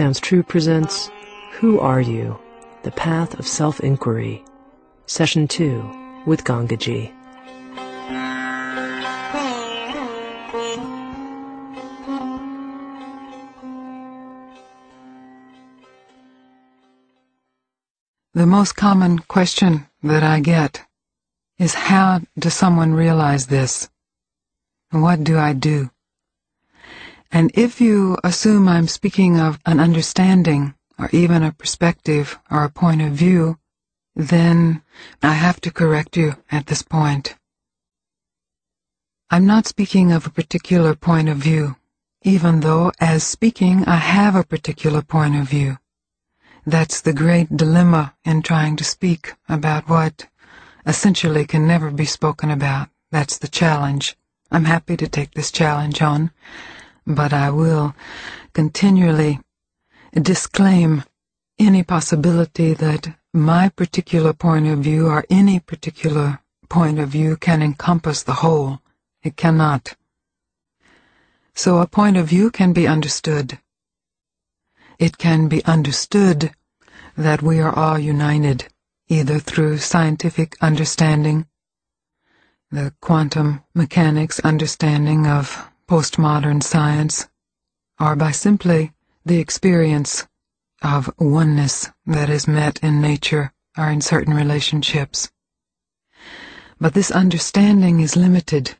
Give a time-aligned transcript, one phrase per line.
[0.00, 1.10] Sounds True presents
[1.58, 2.38] Who Are You?
[2.84, 4.42] The Path of Self Inquiry,
[5.04, 7.12] Session 2 with Gangaji.
[18.32, 20.82] The most common question that I get
[21.58, 23.90] is how does someone realize this?
[24.92, 25.90] What do I do?
[27.32, 32.70] And if you assume I'm speaking of an understanding or even a perspective or a
[32.70, 33.58] point of view,
[34.16, 34.82] then
[35.22, 37.36] I have to correct you at this point.
[39.30, 41.76] I'm not speaking of a particular point of view,
[42.22, 45.78] even though as speaking I have a particular point of view.
[46.66, 50.26] That's the great dilemma in trying to speak about what
[50.84, 52.88] essentially can never be spoken about.
[53.12, 54.16] That's the challenge.
[54.50, 56.32] I'm happy to take this challenge on
[57.06, 57.94] but I will
[58.52, 59.40] continually
[60.14, 61.04] disclaim
[61.58, 67.62] any possibility that my particular point of view or any particular point of view can
[67.62, 68.80] encompass the whole.
[69.22, 69.94] It cannot.
[71.54, 73.58] So a point of view can be understood.
[74.98, 76.52] It can be understood
[77.16, 78.68] that we are all united,
[79.08, 81.46] either through scientific understanding,
[82.70, 87.28] the quantum mechanics understanding of postmodern science,
[87.98, 88.92] are by simply
[89.26, 90.28] the experience
[90.82, 95.32] of oneness that is met in nature or in certain relationships.
[96.80, 98.76] But this understanding is limited.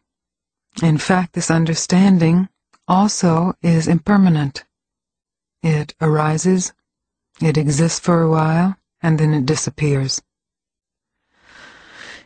[0.84, 2.48] In fact, this understanding
[2.86, 4.64] also is impermanent.
[5.64, 6.72] It arises,
[7.42, 10.22] it exists for a while, and then it disappears.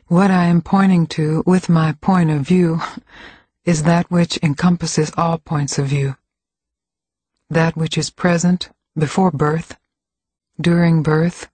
[0.08, 2.82] What I am pointing to with my point of view
[3.64, 6.16] is that which encompasses all points of view,
[7.48, 9.76] that which is present before birth,
[10.60, 11.48] during birth,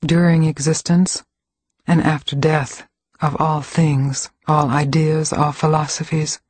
[0.00, 1.22] during existence,
[1.86, 2.86] and after death
[3.20, 6.40] of all things, all ideas, all philosophies,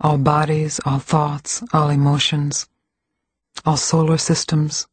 [0.00, 2.68] all bodies, all thoughts, all emotions,
[3.66, 4.86] all solar systems,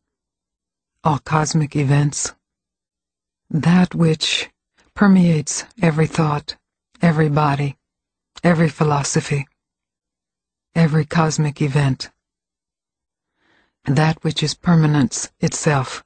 [1.04, 2.34] all cosmic events,
[3.50, 4.50] that which
[4.94, 6.58] permeates every thought,
[7.02, 7.78] every body,
[8.46, 9.48] every philosophy,
[10.76, 12.12] every cosmic event,
[13.86, 16.04] that which is permanence itself.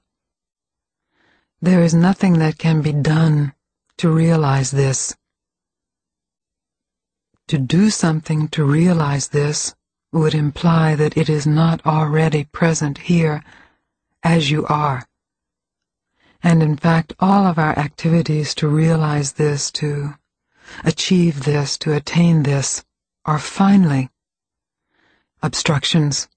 [1.62, 3.54] There is nothing that can be done
[3.98, 5.18] to realize this.
[7.50, 9.76] To do something to realize this
[10.14, 13.44] would imply that it is not already present here
[14.24, 15.06] as you are.
[16.42, 20.16] And in fact, all of our activities to realize this, to
[20.84, 22.84] achieve this, to attain this,
[23.26, 24.10] are finally
[25.42, 26.28] obstructions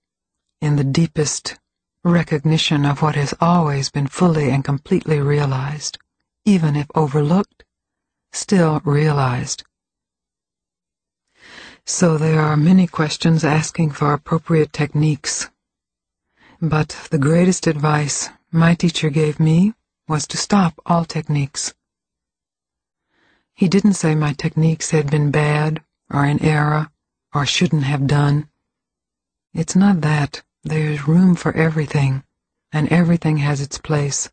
[0.60, 1.58] in the deepest
[2.04, 5.98] recognition of what has always been fully and completely realized,
[6.44, 7.64] even if overlooked,
[8.32, 9.64] still realized.
[11.84, 15.50] So there are many questions asking for appropriate techniques.
[16.60, 19.74] But the greatest advice my teacher gave me
[20.06, 21.74] was to stop all techniques
[23.62, 25.80] he didn't say my techniques had been bad
[26.12, 26.90] or in error
[27.32, 28.48] or shouldn't have done.
[29.54, 30.42] It's not that.
[30.64, 32.24] There's room for everything,
[32.72, 34.32] and everything has its place.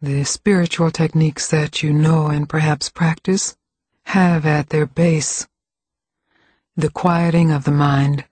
[0.00, 3.54] The spiritual techniques that you know and perhaps practice
[4.06, 5.46] have at their base
[6.74, 8.24] the quieting of the mind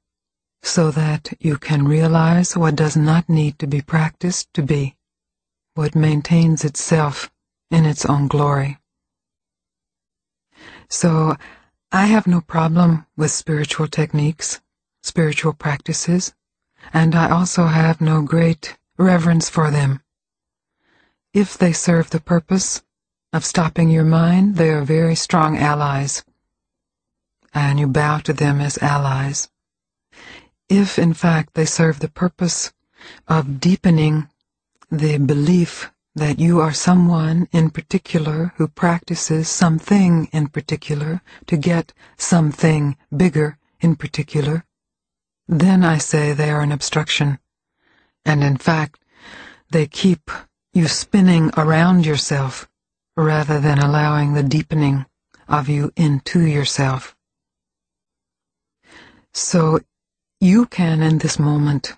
[0.62, 4.96] so that you can realize what does not need to be practiced to be,
[5.74, 7.30] what maintains itself
[7.70, 8.78] in its own glory.
[10.88, 11.36] So
[11.90, 14.60] I have no problem with spiritual techniques,
[15.02, 16.32] spiritual practices,
[16.92, 20.00] and I also have no great reverence for them.
[21.34, 22.82] If they serve the purpose
[23.32, 26.24] of stopping your mind, they are very strong allies,
[27.52, 29.50] and you bow to them as allies.
[30.68, 32.72] If, in fact, they serve the purpose
[33.28, 34.30] of deepening
[34.90, 41.92] the belief that you are someone in particular who practices something in particular to get
[42.18, 44.64] something bigger in particular,
[45.48, 47.38] then I say they are an obstruction.
[48.24, 49.00] And in fact,
[49.70, 50.30] they keep
[50.72, 52.68] you spinning around yourself
[53.16, 55.06] rather than allowing the deepening
[55.48, 57.16] of you into yourself.
[59.32, 59.80] So
[60.40, 61.94] you can, in this moment,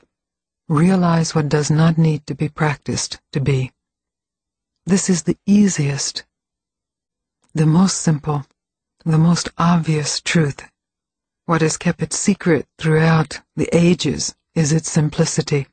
[0.69, 3.73] realize what does not need to be practiced to be.
[4.87, 6.25] This is the easiest,
[7.55, 8.45] the most simple,
[9.03, 10.69] the most obvious truth.
[11.47, 15.69] What has kept it secret throughout the ages is its simplicity,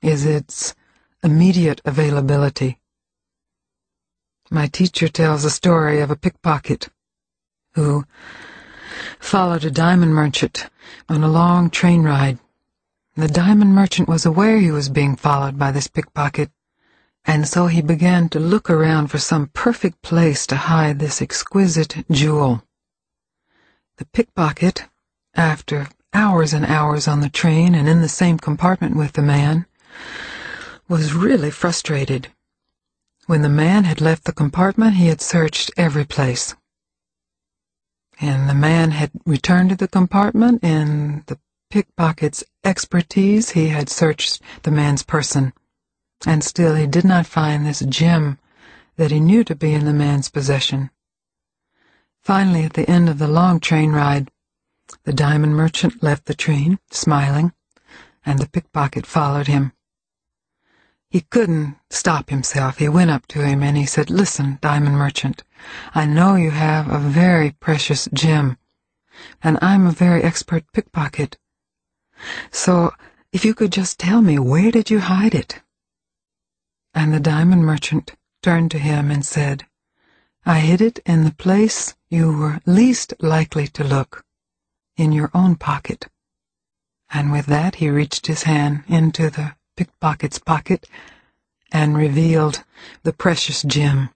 [0.00, 0.74] is its
[1.22, 2.78] immediate availability.
[4.50, 6.88] My teacher tells a story of a pickpocket
[7.74, 8.06] who
[9.20, 10.70] followed a diamond merchant
[11.06, 12.38] on a long train ride.
[13.14, 16.50] The diamond merchant was aware he was being followed by this pickpocket,
[17.28, 22.06] and so he began to look around for some perfect place to hide this exquisite
[22.10, 22.62] jewel.
[23.98, 24.84] The pickpocket,
[25.34, 29.66] after hours and hours on the train and in the same compartment with the man,
[30.88, 32.28] was really frustrated.
[33.26, 36.56] When the man had left the compartment, he had searched every place.
[38.22, 41.38] And the man had returned to the compartment, in the
[41.68, 45.52] pickpocket's expertise, he had searched the man's person.
[46.26, 48.38] And still he did not find this gem
[48.96, 50.90] that he knew to be in the man's possession.
[52.20, 54.30] Finally, at the end of the long train ride,
[55.04, 57.52] the diamond merchant left the train, smiling,
[58.26, 59.72] and the pickpocket followed him.
[61.10, 62.78] He couldn't stop himself.
[62.78, 65.42] He went up to him and he said, Listen, diamond merchant,
[65.94, 68.58] I know you have a very precious gem,
[69.42, 71.38] and I'm a very expert pickpocket.
[72.50, 72.92] So
[73.32, 75.62] if you could just tell me, where did you hide it?
[77.00, 79.64] And the diamond merchant turned to him and said,
[80.44, 84.24] I hid it in the place you were least likely to look,
[84.96, 86.08] in your own pocket.
[87.08, 90.88] And with that he reached his hand into the pickpocket's pocket
[91.70, 92.64] and revealed
[93.04, 94.10] the precious gem.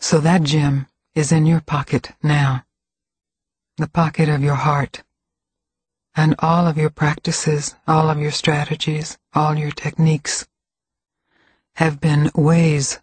[0.00, 2.66] So that gem is in your pocket now,
[3.78, 5.02] the pocket of your heart.
[6.14, 10.46] And all of your practices, all of your strategies, all your techniques
[11.76, 13.00] have been ways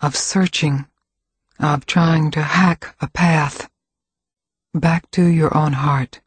[0.00, 0.86] of searching,
[1.58, 3.68] of trying to hack a path
[4.74, 6.20] back to your own heart.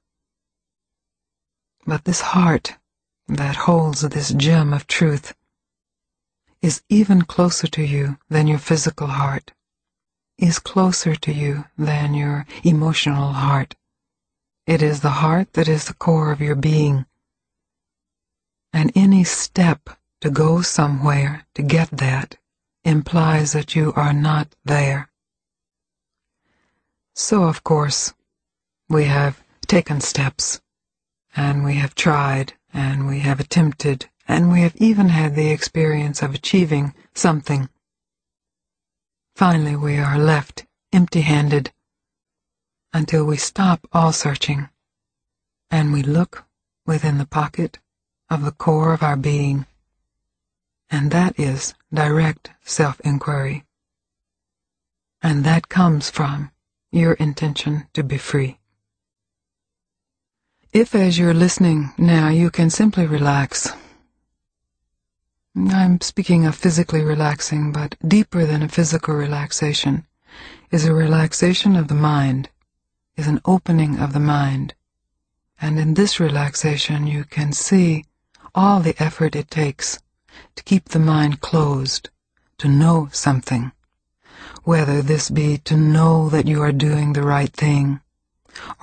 [1.85, 2.75] But this heart
[3.27, 5.33] that holds this gem of truth
[6.61, 9.53] is even closer to you than your physical heart,
[10.37, 13.75] is closer to you than your emotional heart.
[14.67, 17.05] It is the heart that is the core of your being.
[18.73, 19.89] And any step
[20.21, 22.37] to go somewhere to get that
[22.83, 25.09] implies that you are not there.
[27.13, 28.13] So, of course,
[28.87, 30.61] we have taken steps,
[31.35, 36.21] and we have tried, and we have attempted, and we have even had the experience
[36.21, 37.69] of achieving something.
[39.35, 41.71] Finally, we are left empty handed
[42.93, 44.69] until we stop all searching
[45.69, 46.45] and we look
[46.85, 47.79] within the pocket
[48.29, 49.65] of the core of our being,
[50.91, 53.65] and that is direct self inquiry.
[55.21, 56.51] And that comes from
[56.91, 58.59] your intention to be free.
[60.71, 63.73] If, as you're listening now, you can simply relax.
[65.55, 70.05] I'm speaking of physically relaxing, but deeper than a physical relaxation
[70.71, 72.49] is a relaxation of the mind,
[73.17, 74.75] is an opening of the mind.
[75.59, 78.05] And in this relaxation, you can see
[78.55, 79.99] all the effort it takes
[80.55, 82.09] to keep the mind closed,
[82.57, 83.71] to know something,
[84.63, 88.01] whether this be to know that you are doing the right thing,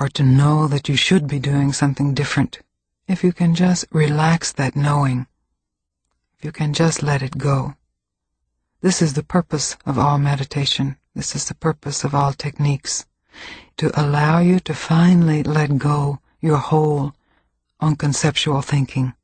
[0.01, 2.61] or to know that you should be doing something different,
[3.09, 5.27] if you can just relax that knowing,
[6.39, 7.75] if you can just let it go.
[8.83, 10.97] This is the purpose of all meditation.
[11.15, 13.07] This is the purpose of all techniques.
[13.79, 17.13] To allow you to finally let go your hold
[17.81, 19.15] on conceptual thinking.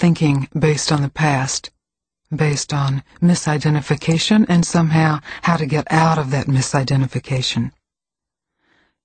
[0.00, 1.70] Thinking based on the past,
[2.34, 7.72] based on misidentification, and somehow how to get out of that misidentification.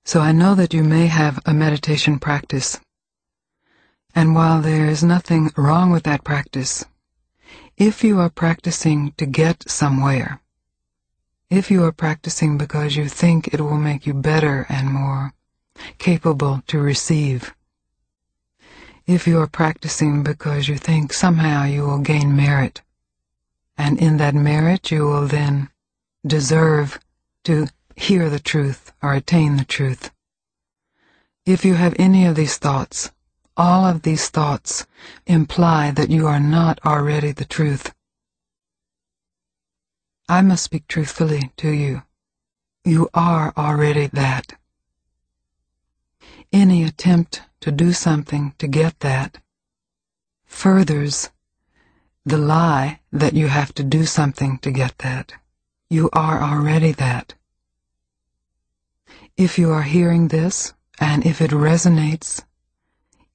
[0.05, 2.79] So I know that you may have a meditation practice.
[4.15, 6.85] And while there is nothing wrong with that practice,
[7.75, 10.39] if you are practicing to get somewhere,
[11.49, 15.33] if you are practicing because you think it will make you better and more
[15.97, 17.53] capable to receive,
[19.07, 22.81] if you are practicing because you think somehow you will gain merit,
[23.77, 25.69] and in that merit you will then
[26.25, 26.99] deserve
[27.43, 30.11] to hear the truth or attain the truth.
[31.45, 33.11] If you have any of these thoughts,
[33.55, 34.85] all of these thoughts
[35.27, 37.93] imply that you are not already the truth.
[40.27, 42.01] I must speak truthfully to you.
[42.83, 44.55] You are already that.
[46.85, 49.39] Attempt to do something to get that
[50.45, 51.31] furthers
[52.23, 55.33] the lie that you have to do something to get that.
[55.89, 57.33] You are already that.
[59.35, 62.43] If you are hearing this, and if it resonates,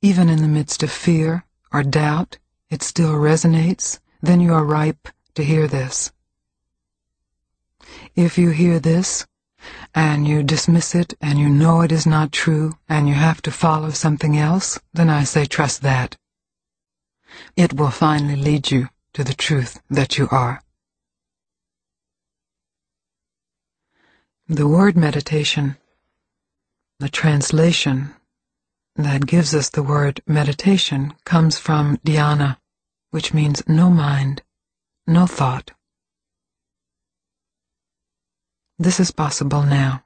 [0.00, 2.38] even in the midst of fear or doubt
[2.71, 6.12] it still resonates, then you are ripe to hear this.
[8.14, 9.26] If you hear this,
[9.95, 13.50] and you dismiss it, and you know it is not true, and you have to
[13.50, 16.17] follow something else, then I say trust that.
[17.57, 20.62] It will finally lead you to the truth that you are.
[24.49, 25.76] The word meditation,
[26.99, 28.14] the translation
[28.97, 32.59] that gives us the word meditation, comes from dhyana,
[33.11, 34.43] which means no mind,
[35.07, 35.71] no thought.
[38.80, 40.04] This is possible now,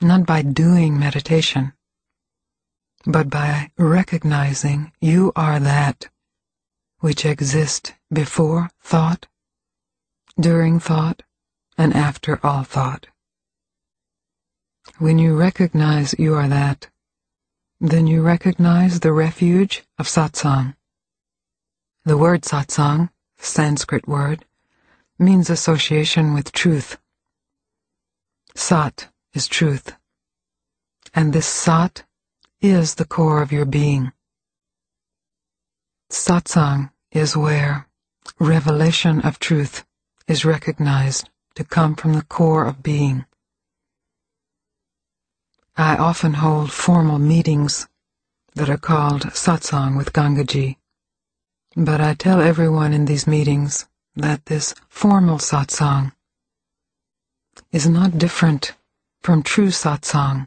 [0.00, 1.74] not by doing meditation,
[3.04, 6.08] but by recognizing you are that
[7.00, 9.26] which exists before thought,
[10.40, 11.24] during thought,
[11.76, 13.08] and after all thought.
[14.96, 16.88] When you recognize you are that,
[17.78, 20.74] then you recognize the refuge of satsang.
[22.06, 24.46] The word satsang, Sanskrit word,
[25.18, 26.96] means association with truth.
[28.54, 29.96] Sat is truth,
[31.14, 32.04] and this Sat
[32.60, 34.12] is the core of your being.
[36.10, 37.88] Satsang is where
[38.38, 39.84] revelation of truth
[40.28, 43.24] is recognized to come from the core of being.
[45.76, 47.88] I often hold formal meetings
[48.54, 50.76] that are called satsang with Gangaji,
[51.74, 56.12] but I tell everyone in these meetings that this formal satsang
[57.72, 58.74] is not different
[59.22, 60.46] from true satsang,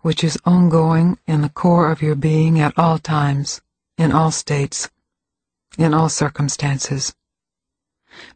[0.00, 3.60] which is ongoing in the core of your being at all times,
[3.98, 4.88] in all states,
[5.76, 7.14] in all circumstances.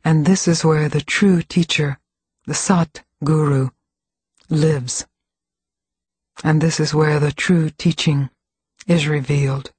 [0.04, 1.98] And this is where the true teacher,
[2.44, 3.70] the Sat Guru,
[4.50, 5.06] lives
[6.44, 8.30] and this is where the true teaching
[8.87, 9.72] is revealed.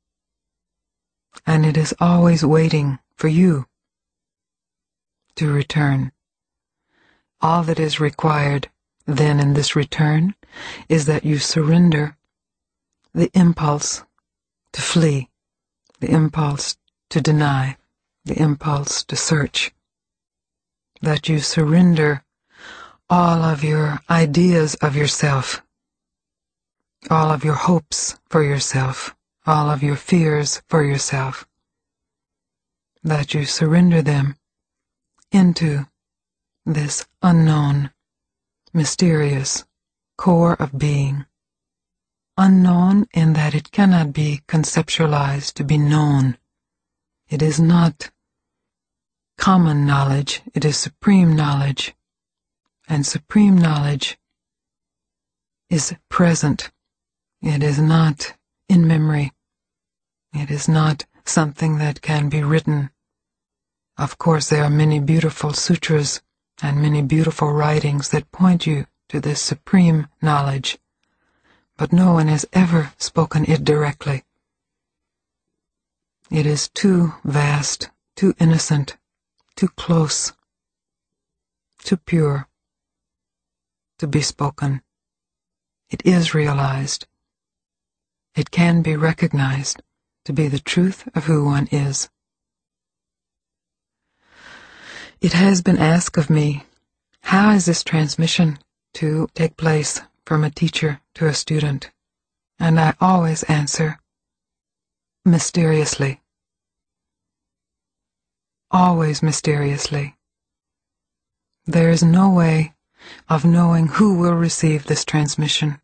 [1.45, 3.65] And it is always waiting for you
[5.35, 6.11] to return.
[7.41, 8.69] All that is required
[9.05, 10.35] then in this return
[10.87, 12.17] is that you surrender
[13.13, 14.03] the impulse
[14.73, 15.29] to flee,
[15.99, 16.77] the impulse
[17.09, 17.77] to deny,
[18.25, 19.71] the impulse to search,
[21.01, 22.23] that you surrender
[23.09, 25.63] all of your ideas of yourself
[27.09, 29.15] all of your hopes for yourself,
[29.45, 31.47] all of your fears for yourself,
[33.03, 34.35] that you surrender them
[35.31, 35.87] into
[36.73, 37.91] this unknown,
[38.73, 39.65] mysterious
[40.17, 41.25] core of being.
[42.37, 46.37] Unknown in that it cannot be conceptualized to be known.
[47.27, 48.11] It is not
[49.37, 51.95] common knowledge, it is supreme knowledge.
[52.87, 54.17] And supreme knowledge
[55.69, 56.71] is present
[57.41, 58.33] it is not
[58.67, 59.31] in memory.
[60.33, 62.89] It is not something that can be written.
[63.97, 66.21] Of course, there are many beautiful sutras
[66.61, 70.77] and many beautiful writings that point you to this supreme knowledge,
[71.77, 74.23] but no one has ever spoken it directly.
[76.29, 78.97] It is too vast, too innocent,
[79.55, 80.33] too close,
[81.83, 82.47] too pure
[83.97, 84.81] to be spoken.
[85.89, 87.07] It is realized
[88.35, 89.81] it can be recognized
[90.25, 92.09] to be the truth of who one is.
[95.21, 96.63] It has been asked of me,
[97.23, 98.57] how is this transmission
[98.93, 101.91] to take place from a teacher to a student?
[102.57, 103.99] And I always answer,
[105.25, 106.21] mysteriously.
[108.71, 110.15] Always mysteriously.
[111.65, 112.73] There is no way
[113.27, 115.81] of knowing who will receive this transmission.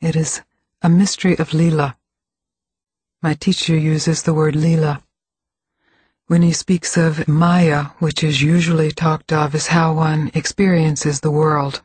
[0.00, 0.42] It is
[0.82, 1.94] a mystery of Leela.
[3.22, 5.02] My teacher uses the word Leela.
[6.26, 11.30] When he speaks of Maya, which is usually talked of as how one experiences the
[11.30, 11.82] world,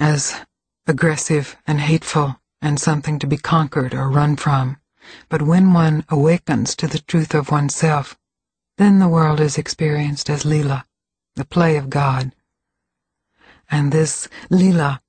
[0.00, 0.40] as
[0.86, 4.78] aggressive and hateful and something to be conquered or run from.
[5.28, 8.18] But when one awakens to the truth of oneself,
[8.78, 10.84] then the world is experienced as Leela,
[11.36, 12.32] the play of God.
[13.70, 15.00] And this Leela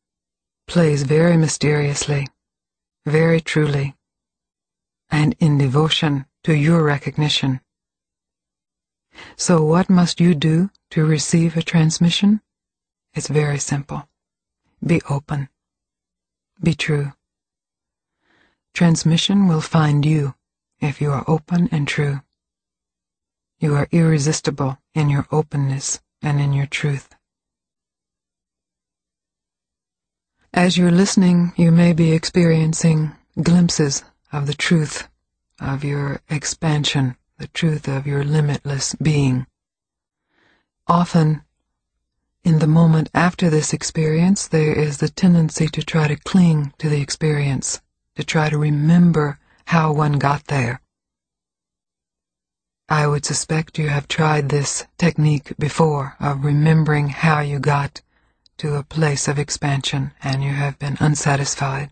[0.67, 2.27] plays very mysteriously
[3.05, 3.95] very truly,
[5.09, 7.61] and in devotion to your recognition.
[9.35, 12.41] So what must you do to receive a transmission?
[13.13, 14.07] It's very simple.
[14.85, 15.49] Be open.
[16.61, 17.13] Be true.
[18.73, 20.35] Transmission will find you
[20.79, 22.21] if you are open and true.
[23.59, 27.15] You are irresistible in your openness and in your truth.
[30.53, 35.07] As you're listening, you may be experiencing glimpses of the truth
[35.59, 39.45] of your expansion, the truth of your limitless being.
[40.87, 41.41] Often,
[42.43, 46.89] in the moment after this experience, there is the tendency to try to cling to
[46.89, 47.81] the experience,
[48.15, 50.81] to try to remember how one got there.
[52.87, 58.03] I would suspect you have tried this technique before of remembering how you got
[58.57, 61.89] to a place of expansion and you have been unsatisfied.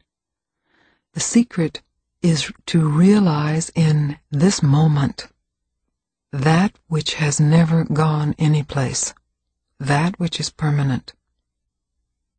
[1.14, 1.82] The secret
[2.22, 5.28] is to realize in this moment
[6.34, 9.14] that which has never gone anyplace,
[9.80, 11.14] that which is permanent.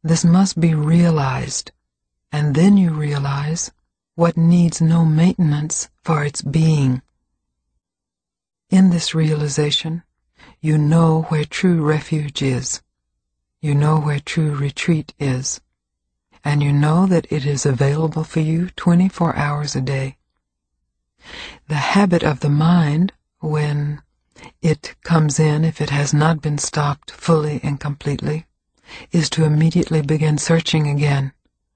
[0.03, 1.71] This must be realized,
[2.33, 3.71] and then you realize
[4.17, 7.03] what needs no maintenance for its being.
[8.69, 10.03] In this realization,
[10.61, 12.83] you know where true refuge is.
[13.61, 15.61] You know where true retreat is.
[16.45, 20.17] And you know that it is available for you 24 hours a day.
[21.69, 23.13] The habit of the mind,
[23.45, 24.03] when
[24.63, 28.47] it comes in, if it has not been stopped fully and completely,
[29.13, 31.33] is to immediately begin searching again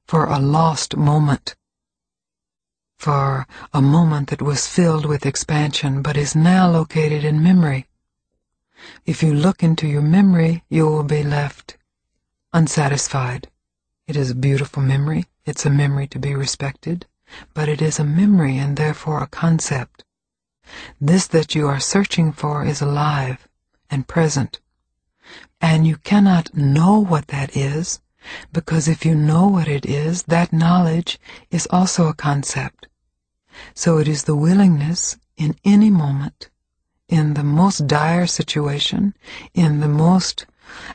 [0.07, 1.55] for a lost moment
[2.99, 7.87] for a moment that was filled with expansion but is now located in memory.
[9.07, 11.77] If you look into your memory, you will be left
[12.53, 13.49] unsatisfied.
[14.09, 15.27] It is a beautiful memory.
[15.45, 17.07] It's a memory to be respected,
[17.55, 20.05] but it is a memory and therefore a concept.
[21.01, 23.49] This that you are searching for is alive
[23.91, 24.61] and present.
[25.61, 28.01] And you cannot know what that is
[28.53, 31.19] because if you know what it is, that knowledge
[31.51, 32.87] is also a concept.
[33.75, 36.51] So it is the willingness in any moment,
[37.09, 39.15] in the most dire situation,
[39.55, 40.47] in the most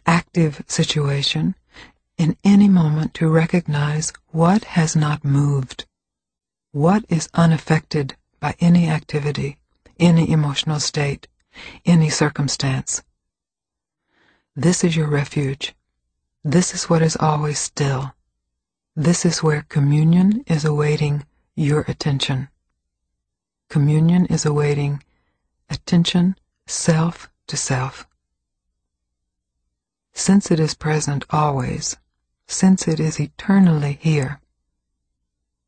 [0.05, 1.55] active situation,
[2.17, 5.85] in any moment to recognize what has not moved,
[6.71, 9.57] what is unaffected by any activity,
[9.99, 11.27] any emotional state,
[11.85, 13.03] any circumstance.
[14.55, 15.73] This is your refuge.
[16.43, 18.13] This is what is always still.
[18.95, 21.25] This is where communion is awaiting
[21.55, 22.49] your attention.
[23.69, 25.03] Communion is awaiting
[25.69, 26.35] attention
[26.67, 28.05] self to self.
[30.13, 31.97] Since it is present always,
[32.47, 34.39] since it is eternally here,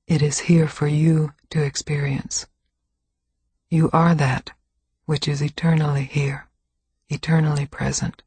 [0.07, 2.45] it is here for you to experience.
[3.75, 4.51] You are that
[5.05, 6.47] which is eternally here,
[7.09, 8.23] eternally present.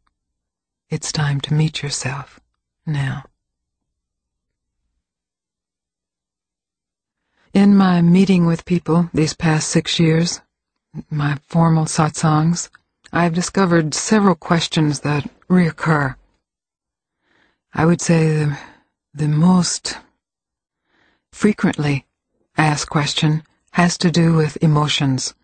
[0.91, 2.39] It's time to meet yourself
[2.85, 3.25] now.
[7.55, 10.43] In my meeting with people these past six years,
[11.09, 12.69] my formal satsangs,
[13.11, 16.17] I have discovered several questions that reoccur.
[17.73, 18.59] I would say the,
[19.15, 19.97] the most
[21.33, 22.05] frequently
[22.59, 25.35] asked question has to do with emotions,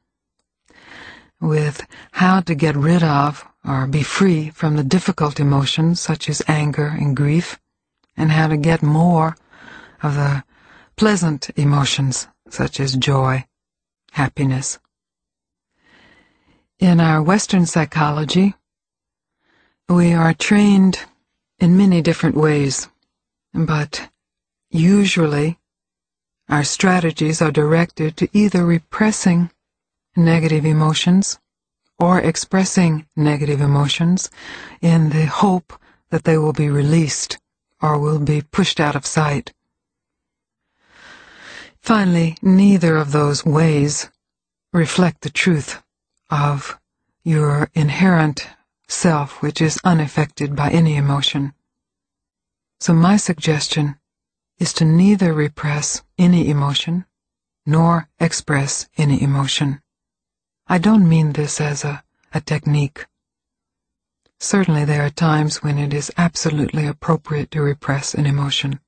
[1.44, 6.42] with how to get rid of or be free from the difficult emotions such as
[6.48, 7.60] anger and grief,
[8.16, 9.36] and how to get more
[10.02, 10.42] of the
[10.96, 13.44] pleasant emotions such as joy,
[14.12, 14.78] happiness.
[16.78, 18.54] In our Western psychology,
[19.88, 21.00] we are trained
[21.58, 22.88] in many different ways,
[23.52, 24.10] but
[24.70, 25.58] usually
[26.48, 29.50] our strategies are directed to either repressing
[30.16, 31.38] negative emotions
[31.98, 34.30] or expressing negative emotions
[34.80, 35.72] in the hope
[36.10, 37.38] that they will be released
[37.80, 39.52] or will be pushed out of sight.
[41.80, 44.10] Finally, neither of those ways
[44.72, 45.82] reflect the truth
[46.30, 46.78] of
[47.22, 48.48] your inherent
[48.88, 51.52] self, which is unaffected by any emotion.
[52.80, 53.96] So my suggestion
[54.58, 57.06] is to neither repress any emotion
[57.66, 59.80] nor express any emotion.
[60.66, 63.06] I don't mean this as a, a technique.
[64.40, 68.80] Certainly there are times when it is absolutely appropriate to repress an emotion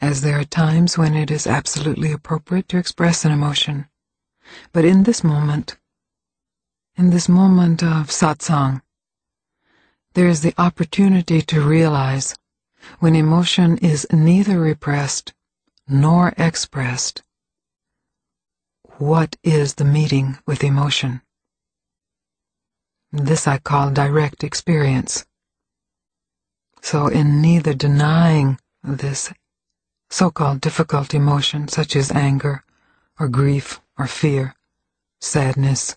[0.00, 3.88] as there are times when it is absolutely appropriate to express an emotion.
[4.72, 5.76] But in this moment,
[6.96, 8.82] in this moment of satsang,
[10.14, 12.36] there is the opportunity to realize
[13.00, 15.34] when emotion is neither repressed
[15.88, 17.22] nor expressed,
[18.98, 21.22] what is the meeting with emotion?
[23.12, 25.24] This I call direct experience.
[26.82, 29.32] So in neither denying this
[30.10, 32.64] so-called difficult emotion, such as anger
[33.20, 34.56] or grief or fear,
[35.20, 35.96] sadness,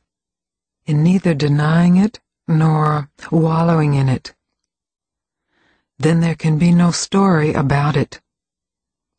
[0.85, 4.35] in neither denying it nor wallowing in it.
[5.97, 8.21] Then there can be no story about it.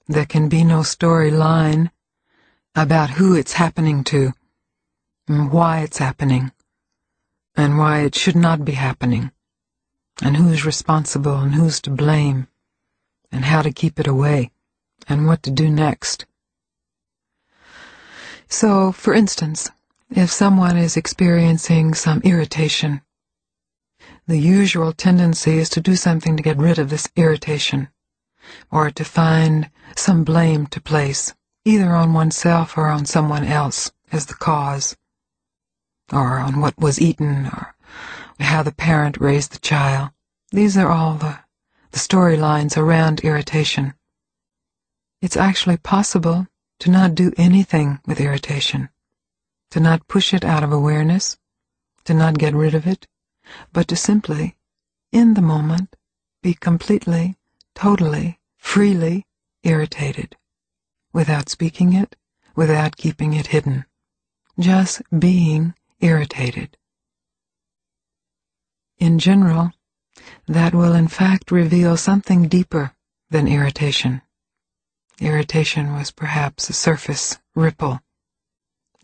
[0.07, 1.90] There can be no storyline
[2.74, 4.32] about who it's happening to,
[5.28, 6.50] and why it's happening,
[7.54, 9.30] and why it should not be happening,
[10.22, 12.48] and who's responsible and who's to blame,
[13.30, 14.50] and how to keep it away,
[15.08, 16.24] and what to do next.
[18.48, 19.70] So, for instance,
[20.11, 23.02] if someone is experiencing some irritation,
[24.26, 27.88] the usual tendency is to do something to get rid of this irritation,
[28.70, 34.27] or to find some blame to place, either on oneself or on someone else as
[34.27, 34.96] the cause,
[36.12, 37.75] or on what was eaten, or
[38.40, 40.11] how the parent raised the child.
[40.51, 41.38] These are all the,
[41.92, 43.94] the storylines around irritation.
[45.20, 46.48] It's actually possible
[46.81, 48.90] to not do anything with irritation
[49.72, 51.38] to not push it out of awareness,
[52.05, 53.07] to not get rid of it,
[53.72, 54.55] but to simply,
[55.11, 55.96] in the moment,
[56.42, 57.37] be completely,
[57.75, 59.25] totally, freely
[59.62, 60.37] irritated,
[61.12, 62.16] without speaking it,
[62.55, 63.85] without keeping it hidden,
[64.59, 66.77] just being irritated.
[68.98, 69.72] In general,
[70.46, 72.94] that will in fact reveal something deeper
[73.31, 74.22] than irritation.
[75.20, 78.01] Irritation was perhaps a surface ripple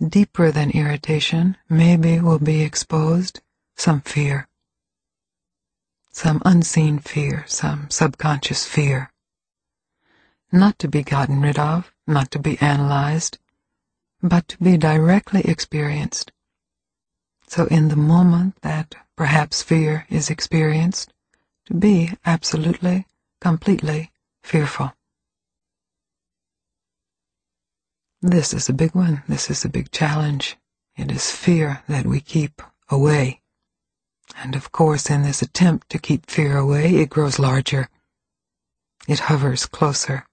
[0.06, 3.40] deeper than irritation, maybe will be exposed
[3.76, 4.48] some fear,
[6.12, 9.12] some unseen fear, some subconscious fear.
[10.52, 13.38] Not to be gotten rid of, not to be analyzed,
[14.22, 16.32] but to be directly experienced.
[17.46, 21.12] So in the moment that perhaps fear is experienced,
[21.66, 23.06] to be absolutely,
[23.40, 24.10] completely
[24.42, 24.94] fearful.
[28.22, 29.22] This is a big one.
[29.28, 30.56] This is a big challenge.
[30.96, 33.42] It is fear that we keep away.
[34.36, 37.88] And of course, in this attempt to keep fear away, it grows larger.
[39.06, 40.27] It hovers closer.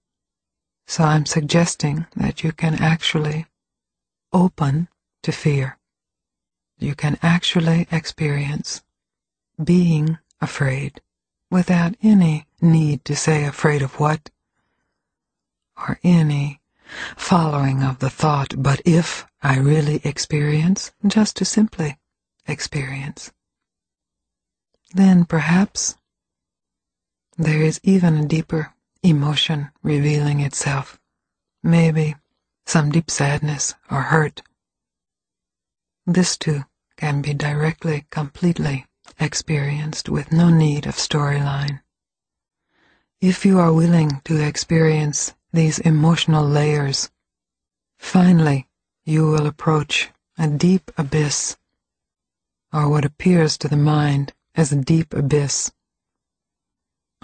[0.86, 3.46] So I'm suggesting that you can actually
[4.32, 4.88] open
[5.22, 5.78] to fear.
[6.78, 8.82] You can actually experience
[9.62, 11.00] being afraid
[11.50, 14.30] without any need to say afraid of what
[15.76, 16.60] or any
[17.16, 21.98] following of the thought, but if I really experience, just to simply
[22.46, 23.32] experience,
[24.94, 25.96] then perhaps
[27.36, 28.72] there is even a deeper
[29.08, 30.98] emotion revealing itself,
[31.62, 32.16] maybe
[32.66, 34.42] some deep sadness or hurt.
[36.06, 36.64] This too
[36.96, 38.86] can be directly, completely
[39.18, 41.80] experienced with no need of storyline.
[43.20, 47.10] If you are willing to experience these emotional layers.
[47.96, 48.68] Finally,
[49.06, 51.56] you will approach a deep abyss,
[52.74, 55.72] or what appears to the mind as a deep abyss,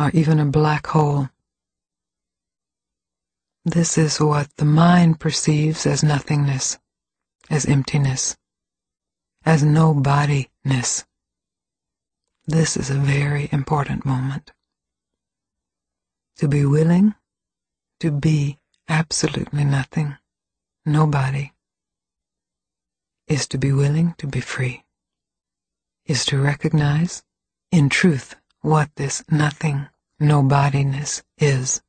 [0.01, 1.29] or even a black hole.
[3.65, 6.79] This is what the mind perceives as nothingness,
[7.49, 8.37] as emptiness,
[9.45, 11.05] as no bodiness.
[12.45, 14.51] This is a very important moment.
[16.39, 17.15] To be willing
[18.01, 20.17] to be absolutely nothing,
[20.85, 21.53] nobody,
[23.29, 24.85] is to be willing to be free,
[26.05, 27.23] is to recognize
[27.71, 29.87] in truth what this nothing,
[30.19, 31.81] nobodiness is.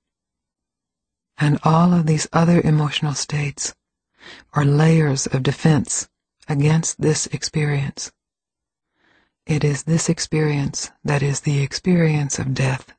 [1.38, 3.74] And all of these other emotional states
[4.54, 6.08] are layers of defense
[6.48, 8.12] against this experience.
[9.46, 12.94] It is this experience that is the experience of death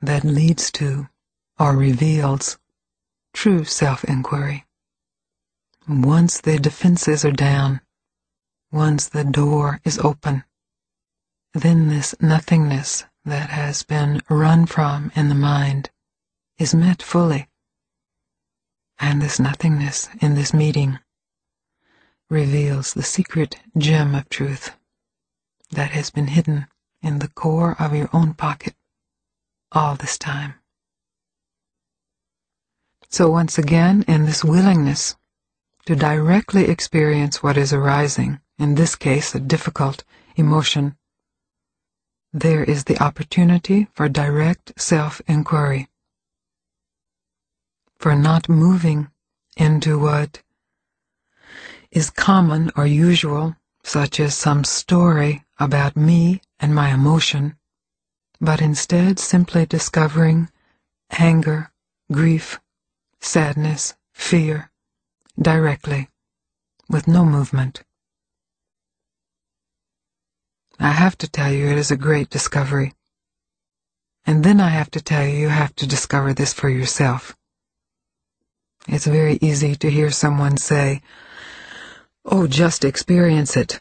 [0.00, 1.08] that leads to
[1.58, 2.58] or reveals
[3.32, 4.66] true self-inquiry.
[5.88, 7.80] Once the defenses are down,
[8.72, 10.44] once the door is open,
[11.54, 15.90] then this nothingness that has been run from in the mind
[16.60, 17.48] is met fully.
[18.98, 20.98] And this nothingness in this meeting
[22.28, 24.76] reveals the secret gem of truth
[25.70, 26.66] that has been hidden
[27.02, 28.74] in the core of your own pocket
[29.72, 30.54] all this time.
[33.08, 35.16] So once again, in this willingness
[35.86, 40.04] to directly experience what is arising, in this case a difficult
[40.36, 40.96] emotion,
[42.32, 45.88] there is the opportunity for direct self-inquiry,
[48.00, 49.10] for not moving
[49.58, 50.42] into what
[51.90, 57.54] is common or usual, such as some story about me and my emotion,
[58.40, 60.48] but instead simply discovering
[61.10, 61.70] anger,
[62.10, 62.58] grief,
[63.20, 64.70] sadness, fear,
[65.38, 66.08] directly,
[66.88, 67.82] with no movement.
[70.78, 72.94] I have to tell you it is a great discovery.
[74.24, 77.36] And then I have to tell you you have to discover this for yourself.
[78.88, 81.02] It's very easy to hear someone say,
[82.24, 83.80] Oh, just experience it.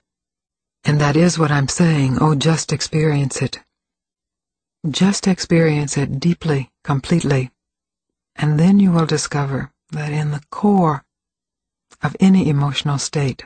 [0.83, 2.17] And that is what I'm saying.
[2.21, 3.59] Oh, just experience it.
[4.89, 7.51] Just experience it deeply, completely.
[8.35, 11.03] And then you will discover that in the core
[12.01, 13.45] of any emotional state,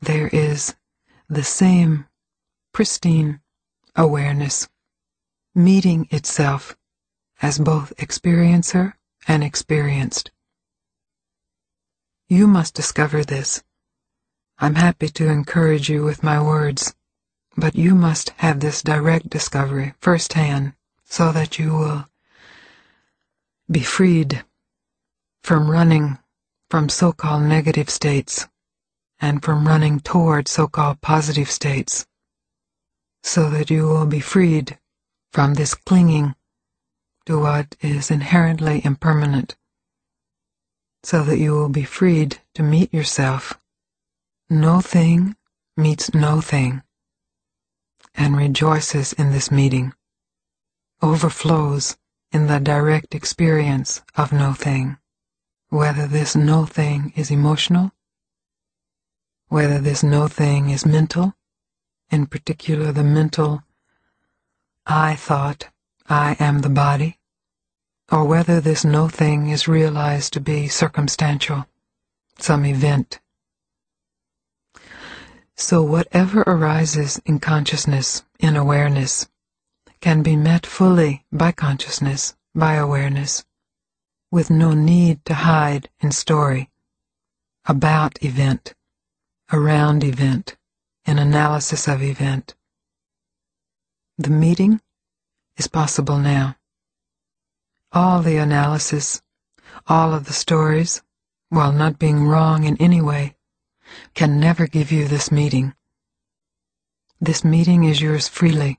[0.00, 0.76] there is
[1.28, 2.06] the same
[2.72, 3.40] pristine
[3.96, 4.68] awareness
[5.54, 6.76] meeting itself
[7.40, 8.92] as both experiencer
[9.26, 10.30] and experienced.
[12.28, 13.62] You must discover this.
[14.58, 16.94] I'm happy to encourage you with my words,
[17.56, 22.06] but you must have this direct discovery firsthand so that you will
[23.70, 24.44] be freed
[25.42, 26.18] from running
[26.68, 28.48] from so-called negative states
[29.20, 32.06] and from running toward so-called positive states
[33.22, 34.78] so that you will be freed
[35.32, 36.34] from this clinging
[37.26, 39.56] to what is inherently impermanent
[41.06, 43.60] so that you will be freed to meet yourself.
[44.50, 45.36] No thing
[45.76, 46.82] meets no thing
[48.16, 49.92] and rejoices in this meeting,
[51.00, 51.96] overflows
[52.32, 54.96] in the direct experience of no thing,
[55.68, 57.92] whether this no thing is emotional,
[59.46, 61.34] whether this no thing is mental,
[62.10, 63.62] in particular the mental
[64.86, 65.68] I thought
[66.08, 67.18] I am the body,
[68.12, 71.66] or whether this no thing is realized to be circumstantial,
[72.38, 73.20] some event.
[75.56, 79.28] So whatever arises in consciousness, in awareness,
[80.00, 83.44] can be met fully by consciousness, by awareness,
[84.30, 86.70] with no need to hide in story,
[87.64, 88.74] about event,
[89.52, 90.56] around event,
[91.04, 92.54] in analysis of event.
[94.18, 94.80] The meeting
[95.56, 96.56] is possible now.
[97.92, 99.22] All the analysis,
[99.86, 101.02] all of the stories,
[101.48, 103.36] while not being wrong in any way,
[104.14, 105.74] can never give you this meeting.
[107.20, 108.78] This meeting is yours freely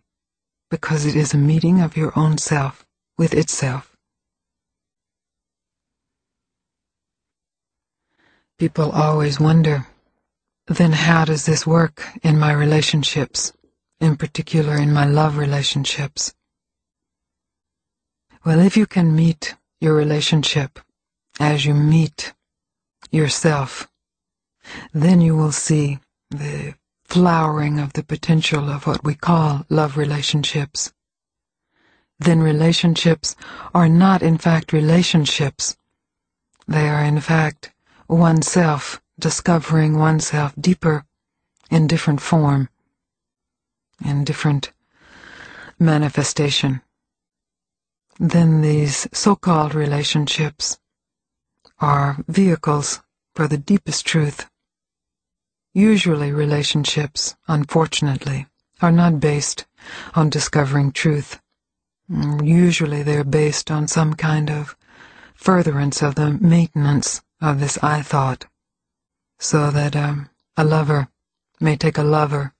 [0.70, 2.86] because it is a meeting of your own self
[3.18, 3.96] with itself.
[8.60, 9.88] People always wonder,
[10.68, 13.54] then how does this work in my relationships,
[14.00, 16.34] in particular in my love relationships?
[18.47, 20.79] Well, if you can meet your relationship
[21.38, 22.33] as you meet
[23.12, 23.89] yourself,
[24.93, 30.93] then you will see the flowering of the potential of what we call love relationships.
[32.19, 33.36] Then relationships
[33.75, 35.75] are not in fact relationships.
[36.69, 37.73] They are in fact
[38.07, 41.03] oneself discovering oneself deeper
[41.69, 42.69] in different form,
[44.05, 44.71] in different
[45.77, 46.81] manifestation.
[48.19, 50.80] Then these so-called relationships
[51.80, 53.01] are vehicles
[53.36, 54.47] for the deepest truth
[55.77, 58.47] Usually relationships, unfortunately,
[58.82, 59.67] are not based
[60.15, 61.39] on discovering truth.
[62.41, 64.75] Usually they're based on some kind of
[65.36, 68.47] furtherance of the maintenance of this I thought,
[69.38, 71.10] so that um, a lover
[71.60, 72.56] may take a lover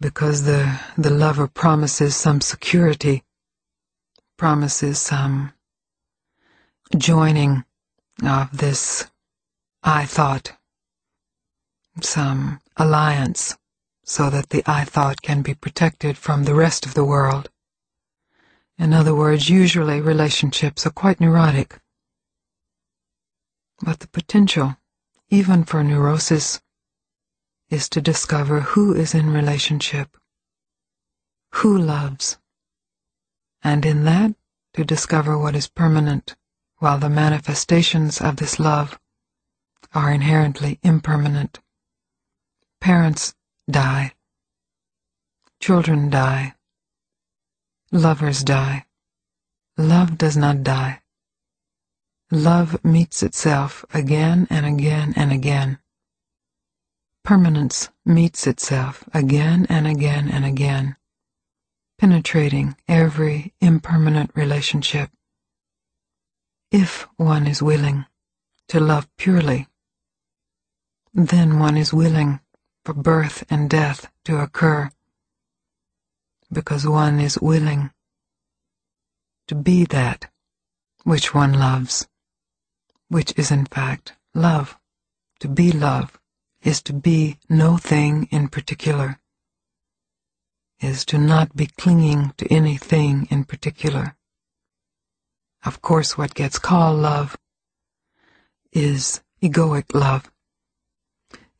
[0.00, 3.22] because the, the lover promises some security,
[4.36, 5.52] promises some
[6.96, 7.64] joining
[8.24, 9.06] of this
[9.82, 10.52] I thought
[12.02, 13.56] some alliance
[14.04, 17.50] so that the I thought can be protected from the rest of the world.
[18.78, 21.80] In other words, usually relationships are quite neurotic.
[23.82, 24.76] But the potential,
[25.30, 26.60] even for neurosis,
[27.70, 30.16] is to discover who is in relationship,
[31.54, 32.38] who loves,
[33.62, 34.34] and in that
[34.74, 36.36] to discover what is permanent,
[36.78, 38.98] while the manifestations of this love
[39.94, 41.60] are inherently impermanent.
[42.80, 43.34] Parents
[43.70, 44.12] die.
[45.60, 46.54] Children die.
[47.90, 48.84] Lovers die.
[49.78, 51.00] Love does not die.
[52.30, 55.78] Love meets itself again and again and again.
[57.24, 60.96] Permanence meets itself again and again and again,
[61.98, 65.10] penetrating every impermanent relationship.
[66.70, 68.06] If one is willing
[68.68, 69.68] to love purely,
[71.14, 72.40] then one is willing
[72.84, 74.90] for birth and death to occur
[76.52, 77.90] because one is willing
[79.48, 80.30] to be that
[81.04, 82.08] which one loves,
[83.08, 84.76] which is in fact love.
[85.40, 86.18] To be love
[86.62, 89.20] is to be no thing in particular,
[90.80, 94.16] is to not be clinging to anything in particular.
[95.64, 97.36] Of course, what gets called love
[98.72, 100.30] is egoic love,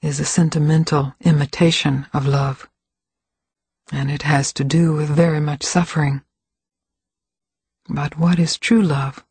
[0.02, 2.68] is a sentimental imitation of love,
[3.90, 6.22] and it has to do with very much suffering.
[7.88, 9.24] But what is true love?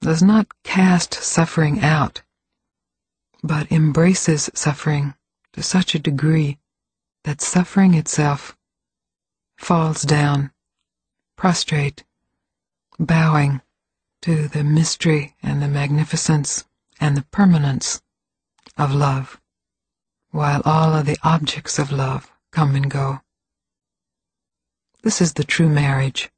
[0.00, 2.22] Does not cast suffering out,
[3.42, 5.14] but embraces suffering
[5.52, 6.58] to such a degree
[7.26, 8.56] that suffering itself
[9.58, 10.52] falls down,
[11.36, 12.04] prostrate,
[13.00, 13.60] bowing
[14.22, 16.64] to the mystery and the magnificence
[17.00, 18.00] and the permanence
[18.78, 19.40] of love,
[20.30, 23.20] while all of the objects of love come and go.
[25.02, 26.30] This is the true marriage.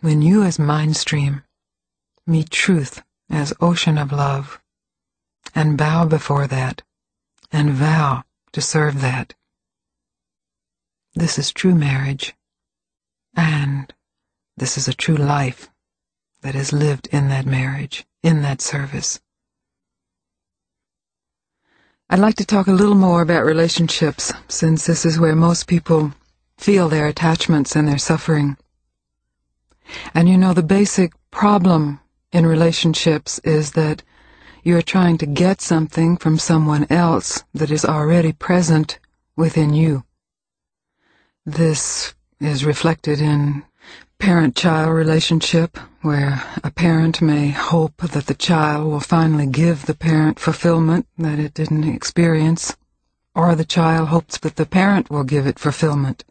[0.00, 1.42] When you as mind stream
[2.26, 4.62] meet truth as ocean of love
[5.54, 6.82] and bow before that
[7.52, 9.34] and vow to serve that.
[11.14, 12.34] This is true marriage
[13.36, 13.92] and
[14.56, 15.68] this is a true life
[16.42, 19.20] that is lived in that marriage, in that service.
[22.08, 26.12] I'd like to talk a little more about relationships, since this is where most people
[26.58, 28.56] feel their attachments and their suffering.
[30.14, 32.00] And you know, the basic problem
[32.32, 34.02] in relationships is that
[34.62, 38.98] you're trying to get something from someone else that is already present
[39.36, 40.04] within you.
[41.50, 43.64] This is reflected in
[44.20, 50.38] parent-child relationship where a parent may hope that the child will finally give the parent
[50.38, 52.76] fulfillment that it didn't experience,
[53.34, 56.22] or the child hopes that the parent will give it fulfillment.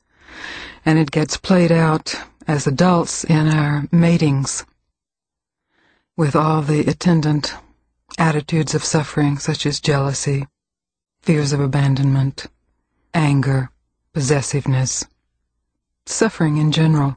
[0.86, 2.16] And it gets played out
[2.48, 4.66] as adults in our matings
[6.16, 7.54] with all the attendant
[8.18, 10.48] attitudes of suffering such as jealousy,
[11.22, 12.46] fears of abandonment,
[13.14, 13.70] anger,
[14.20, 15.06] possessiveness,
[16.06, 17.16] suffering in general.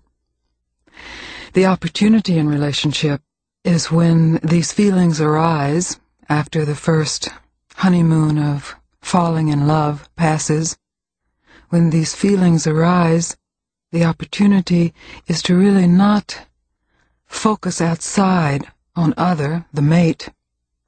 [1.52, 3.20] The opportunity in relationship
[3.64, 7.28] is when these feelings arise after the first
[7.74, 10.78] honeymoon of falling in love passes.
[11.70, 13.36] When these feelings arise,
[13.90, 14.94] the opportunity
[15.26, 16.46] is to really not
[17.26, 20.28] focus outside on other, the mate,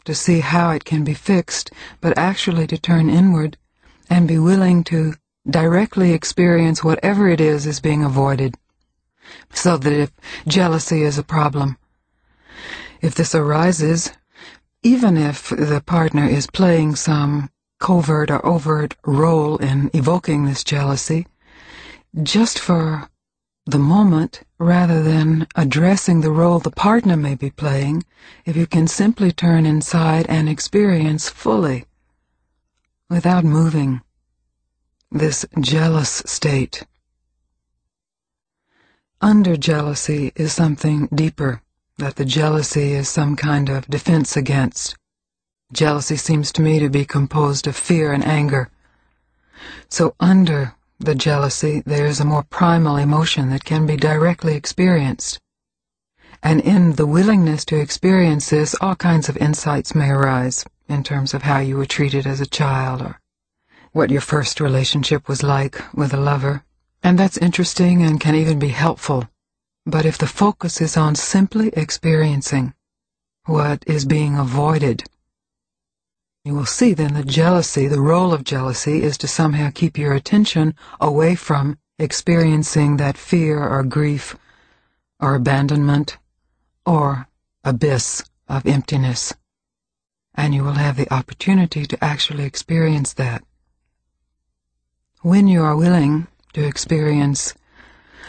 [0.04, 3.56] to see how it can be fixed, but actually to turn inward
[4.08, 5.14] and be willing to
[5.48, 8.54] directly experience whatever it is is being avoided.
[9.52, 10.12] So that if
[10.46, 11.76] jealousy is a problem,
[13.00, 14.12] if this arises,
[14.82, 21.26] even if the partner is playing some covert or overt role in evoking this jealousy,
[22.22, 23.08] just for
[23.66, 28.02] the moment, rather than addressing the role the partner may be playing,
[28.44, 31.86] if you can simply turn inside and experience fully,
[33.08, 34.02] without moving,
[35.14, 36.82] this jealous state
[39.24, 41.62] under jealousy is something deeper,
[41.96, 44.96] that the jealousy is some kind of defense against.
[45.72, 48.68] Jealousy seems to me to be composed of fear and anger.
[49.88, 55.40] So under the jealousy, there is a more primal emotion that can be directly experienced.
[56.42, 61.32] And in the willingness to experience this, all kinds of insights may arise in terms
[61.32, 63.20] of how you were treated as a child or
[63.94, 66.64] what your first relationship was like with a lover.
[67.00, 69.28] And that's interesting and can even be helpful.
[69.86, 72.74] But if the focus is on simply experiencing
[73.46, 75.04] what is being avoided,
[76.44, 80.12] you will see then that jealousy, the role of jealousy, is to somehow keep your
[80.12, 84.36] attention away from experiencing that fear or grief
[85.20, 86.18] or abandonment
[86.84, 87.28] or
[87.62, 89.32] abyss of emptiness.
[90.34, 93.44] And you will have the opportunity to actually experience that.
[95.24, 97.54] When you are willing to experience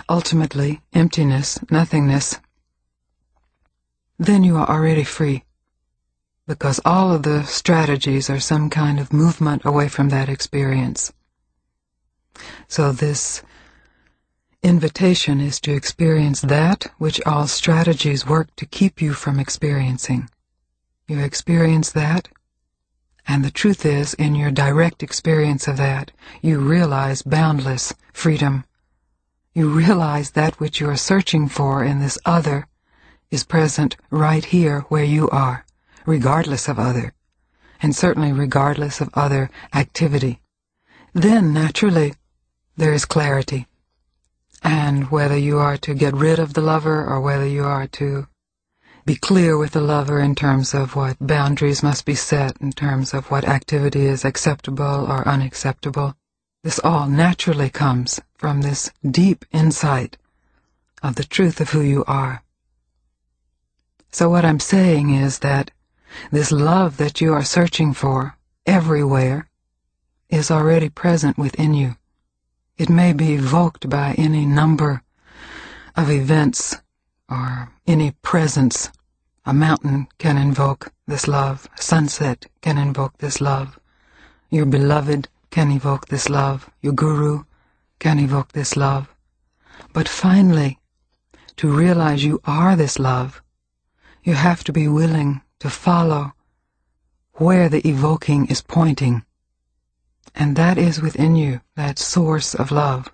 [0.07, 2.39] ultimately emptiness, nothingness,
[4.17, 5.43] then you are already free.
[6.47, 11.11] Because all of the strategies are some kind of movement away from that experience.
[12.69, 13.43] So this
[14.63, 20.29] invitation is to experience that which all strategies work to keep you from experiencing.
[21.09, 22.29] You experience that,
[23.27, 26.11] and the truth is, in your direct experience of that,
[26.41, 28.65] you realize boundless freedom.
[29.53, 32.67] You realize that which you are searching for in this other
[33.31, 35.65] is present right here where you are,
[36.05, 37.13] regardless of other,
[37.81, 40.39] and certainly regardless of other activity.
[41.13, 42.13] Then, naturally,
[42.77, 43.67] there is clarity.
[44.61, 48.27] And whether you are to get rid of the lover or whether you are to
[49.05, 53.13] be clear with the lover in terms of what boundaries must be set, in terms
[53.13, 56.15] of what activity is acceptable or unacceptable.
[56.63, 60.17] This all naturally comes from this deep insight
[61.03, 62.43] of the truth of who you are.
[64.11, 65.71] So what I'm saying is that
[66.31, 69.47] This love that you are searching for everywhere
[70.29, 71.95] is already present within you.
[72.77, 75.03] It may be evoked by any number
[75.95, 76.77] of events
[77.29, 78.89] or any presence.
[79.45, 81.67] A mountain can invoke this love.
[81.77, 83.79] A sunset can invoke this love.
[84.49, 86.69] Your beloved can evoke this love.
[86.81, 87.43] Your guru
[87.99, 89.13] can evoke this love.
[89.93, 90.79] But finally,
[91.57, 93.41] to realize you are this love,
[94.23, 96.33] you have to be willing to follow
[97.33, 99.23] where the evoking is pointing.
[100.33, 103.11] And that is within you, that source of love.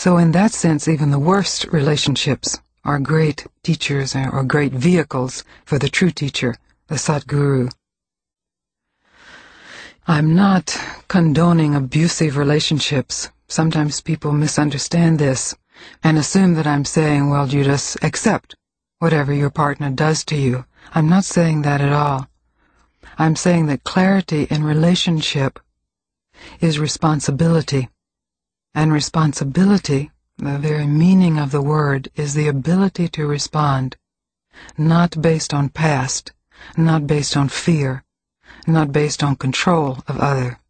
[0.00, 5.78] So in that sense, even the worst relationships are great teachers or great vehicles for
[5.78, 6.54] the true teacher,
[6.86, 7.70] the Satguru.
[10.06, 10.74] I'm not
[11.08, 13.28] condoning abusive relationships.
[13.46, 15.54] Sometimes people misunderstand this
[16.02, 18.54] and assume that I'm saying, well, you just accept
[19.00, 20.64] whatever your partner does to you.
[20.94, 22.26] I'm not saying that at all.
[23.18, 25.60] I'm saying that clarity in relationship
[26.58, 27.90] is responsibility.
[28.74, 33.96] And responsibility, the very meaning of the word, is the ability to respond,
[34.78, 36.32] not based on past,
[36.76, 38.04] not based on fear,
[38.66, 40.60] not based on control of other.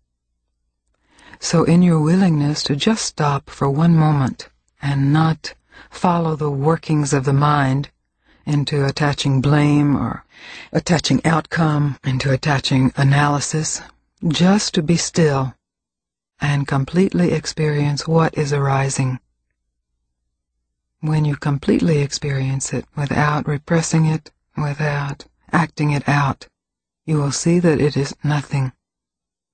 [1.41, 4.49] So in your willingness to just stop for one moment
[4.81, 5.55] and not
[5.91, 7.91] follow the workings of the mind
[8.47, 10.25] into attaching blame or
[10.73, 13.83] attaching outcome, into attaching analysis,
[14.27, 15.55] just to be still
[16.41, 19.21] and completely experience what is arising.
[21.01, 26.49] When you completely experience it without repressing it, without acting it out,
[27.05, 28.73] you will see that it is nothing,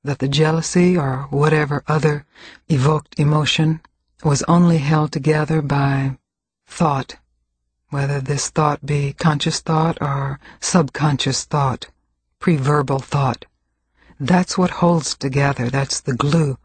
[0.04, 2.24] that the jealousy or whatever other
[2.68, 3.80] evoked emotion
[4.22, 6.18] was only held together by
[6.66, 7.16] thought,
[7.90, 11.88] whether this thought be conscious thought or subconscious thought,
[12.40, 13.44] preverbal thought.
[14.18, 16.58] That's what holds together, that's the glue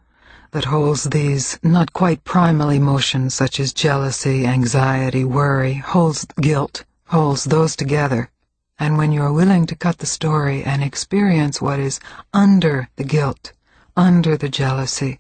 [0.52, 7.46] that holds these not quite primal emotions such as jealousy, anxiety, worry, holds guilt, holds
[7.46, 8.30] those together.
[8.78, 12.00] And when you are willing to cut the story and experience what is
[12.34, 13.54] under the guilt,
[13.96, 15.20] under the jealousy,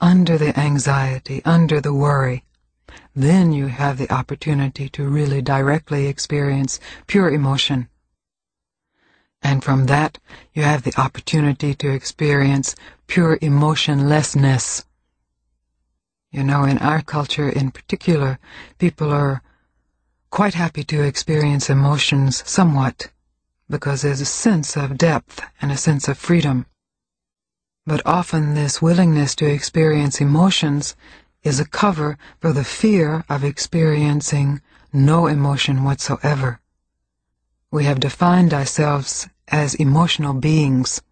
[0.00, 2.44] under the anxiety, under the worry,
[3.16, 7.88] then you have the opportunity to really directly experience pure emotion.
[9.42, 10.18] And from that,
[10.52, 12.74] you have the opportunity to experience
[13.06, 14.84] pure emotionlessness.
[16.30, 18.38] You know, in our culture in particular,
[18.78, 19.42] people are
[20.30, 23.10] quite happy to experience emotions somewhat
[23.70, 26.66] because there's a sense of depth and a sense of freedom.
[27.86, 30.96] But often this willingness to experience emotions
[31.42, 34.60] is a cover for the fear of experiencing
[34.92, 36.60] no emotion whatsoever.
[37.70, 41.02] We have defined ourselves as emotional beings,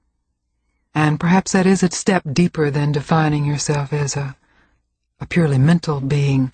[0.94, 4.36] and perhaps that is a step deeper than defining yourself as a,
[5.20, 6.52] a purely mental being,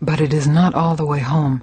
[0.00, 1.62] but it is not all the way home.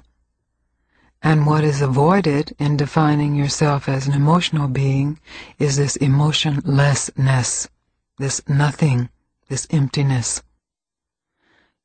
[1.22, 5.18] And what is avoided in defining yourself as an emotional being
[5.58, 7.68] is this emotionlessness,
[8.18, 9.08] this nothing,
[9.48, 10.42] this emptiness.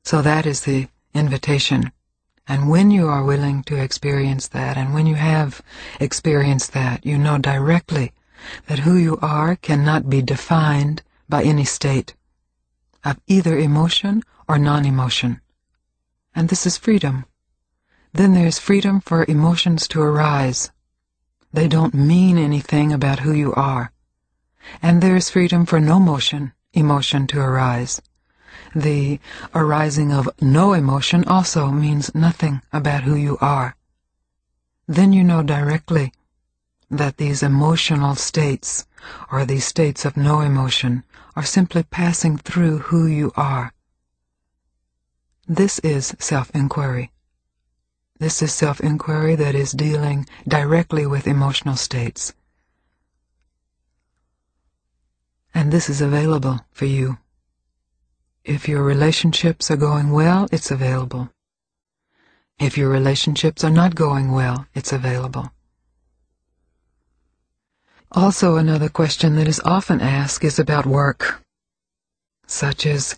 [0.03, 1.91] So that is the invitation.
[2.45, 5.61] And when you are willing to experience that, and when you have
[5.99, 8.11] experienced that, you know directly
[8.67, 12.15] that who you are cannot be defined by any state
[13.03, 15.41] of either emotion or non-emotion.
[16.35, 17.25] And this is freedom.
[18.13, 20.71] Then there's freedom for emotions to arise.
[21.51, 23.91] They don't mean anything about who you are.
[24.81, 28.01] And there's freedom for no motion, emotion to arise.
[28.75, 29.19] The
[29.53, 33.75] arising of no emotion also means nothing about who you are.
[34.87, 36.11] Then you know directly
[36.97, 38.85] that these emotional states,
[39.31, 41.03] or these states of no emotion,
[41.35, 43.73] are simply passing through who you are.
[45.47, 47.11] This is self-inquiry.
[48.19, 52.33] This is self-inquiry that is dealing directly with emotional states.
[55.53, 57.17] And this is available for you.
[58.45, 61.29] If your relationships are going well, it's available.
[62.59, 65.51] If your relationships are not going well, it's available.
[68.15, 71.41] Also, another question that is often asked is about work,
[72.45, 73.17] such as,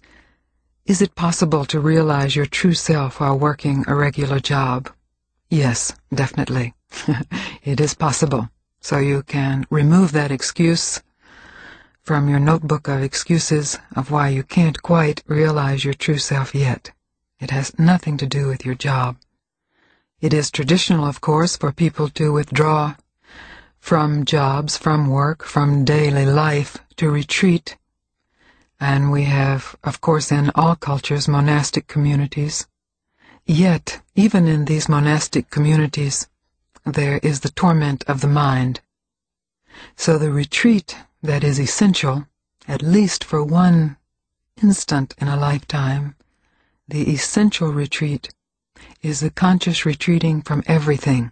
[0.86, 4.90] is it possible to realize your true self while working a regular job?
[5.50, 6.76] Yes, definitely.
[7.64, 8.50] it is possible.
[8.80, 11.04] So you can remove that excuse
[12.02, 16.92] from your notebook of excuses of why you can't quite realize your true self yet.
[17.42, 19.18] It has nothing to do with your job.
[20.22, 22.96] It is traditional, of course, for people to withdraw
[23.86, 27.78] from jobs, from work, from daily life to retreat.
[28.80, 32.66] And we have, of course, in all cultures, monastic communities.
[33.46, 36.28] Yet, even in these monastic communities,
[36.84, 38.82] there is the torment of the mind.
[39.96, 42.26] So the retreat that is essential,
[42.68, 43.98] at least for one
[44.64, 46.16] instant in a lifetime,
[46.88, 48.34] the essential retreat
[49.04, 51.32] is the conscious retreating from everything,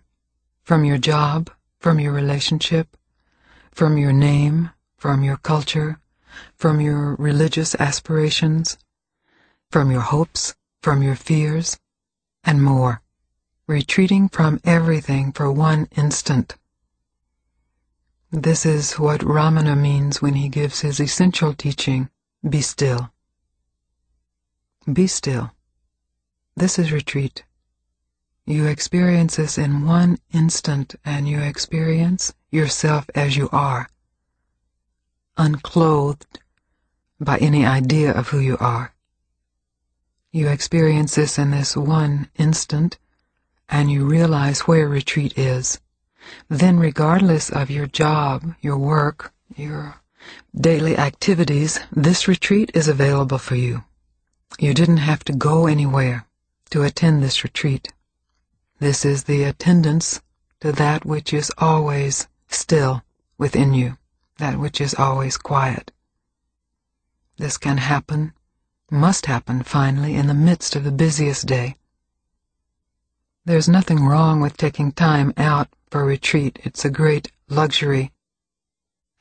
[0.61, 1.49] from your job,
[1.83, 2.95] from your relationship,
[3.69, 5.99] from your name, from your culture,
[6.55, 8.77] from your religious aspirations,
[9.69, 11.77] from your hopes, from your fears,
[12.41, 13.01] and more,
[13.67, 16.55] retreating from everything for one instant.
[18.31, 22.09] This is what Ramana means when he gives his essential teaching,
[22.49, 23.11] be still.
[24.91, 25.51] Be still.
[26.55, 27.43] This is retreat.
[28.45, 33.89] You experience this in one instant and you experience yourself as you are,
[35.37, 36.39] unclothed
[37.21, 38.93] by any idea of who you are.
[40.33, 42.97] You experience this in this one instant
[43.69, 45.79] and you realize where retreat is.
[46.49, 50.01] Then regardless of your job, your work, your
[50.53, 53.85] daily activities, this retreat is available for you.
[54.59, 56.25] You didn't have to go anywhere
[56.71, 57.93] to attend this retreat.
[58.83, 60.21] This is the attendance
[60.59, 63.01] to that which is always still
[63.37, 63.97] within you,
[64.39, 65.93] that which is always quiet.
[67.37, 68.33] This can happen,
[68.91, 71.77] must happen finally, in the midst of the busiest day.
[73.45, 76.59] There's nothing wrong with taking time out for retreat.
[76.65, 78.11] It's a great luxury,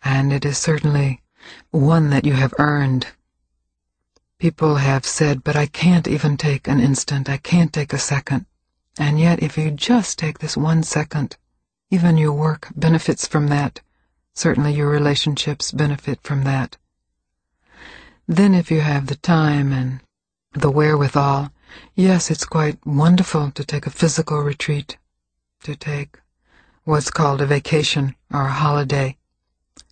[0.03, 1.23] and it is certainly
[1.71, 3.07] one that you have earned
[4.41, 8.47] People have said, but I can't even take an instant, I can't take a second.
[8.99, 11.37] And yet, if you just take this one second,
[11.91, 13.81] even your work benefits from that.
[14.35, 16.77] Certainly your relationships benefit from that.
[18.27, 20.01] Then if you have the time and
[20.53, 21.53] the wherewithal,
[21.95, 24.97] yes, it's quite wonderful to take a physical retreat,
[25.65, 26.21] to take
[26.85, 29.17] what's called a vacation or a holiday,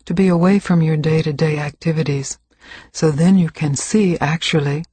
[0.05, 2.39] to be away from your day-to-day activities
[2.93, 4.85] so then you can see actually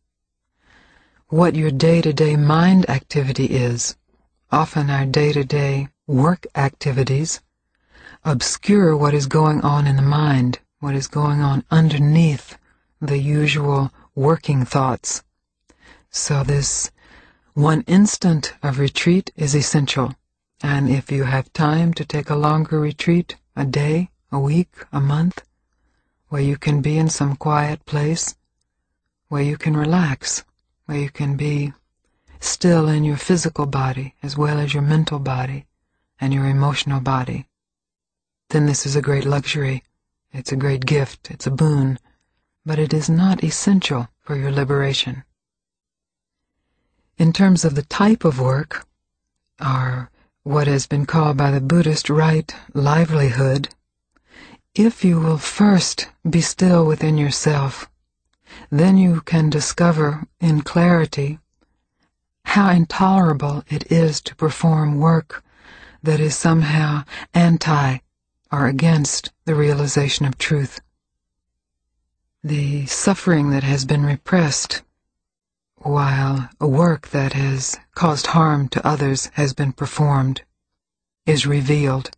[1.30, 3.98] what your day-to-day mind activity is.
[4.50, 7.42] Often our day-to-day work activities
[8.24, 12.58] obscure what is going on in the mind, what is going on underneath
[13.02, 15.22] the usual working thoughts.
[16.10, 16.92] So this
[17.54, 20.16] one instant of retreat is essential.
[20.64, 25.02] And if you have time to take a longer retreat, a day, a week, a
[25.02, 25.44] month,
[26.30, 28.36] where you can be in some quiet place,
[29.28, 30.46] where you can relax,
[30.88, 31.74] where you can be
[32.40, 35.66] still in your physical body as well as your mental body
[36.20, 37.48] and your emotional body,
[38.50, 39.84] then this is a great luxury.
[40.32, 41.30] It's a great gift.
[41.30, 42.00] It's a boon.
[42.66, 45.24] But it is not essential for your liberation.
[47.18, 48.86] In terms of the type of work,
[49.60, 50.10] or
[50.44, 53.70] what has been called by the Buddhist right livelihood,
[54.76, 57.90] if you will first be still within yourself,
[58.70, 61.40] then you can discover in clarity
[62.46, 65.44] how intolerable it is to perform work
[66.02, 67.98] that is somehow anti
[68.52, 70.80] or against the realization of truth.
[72.44, 74.82] The suffering that has been repressed
[75.76, 80.44] while a work that has caused harm to others has been performed
[81.26, 82.12] is revealed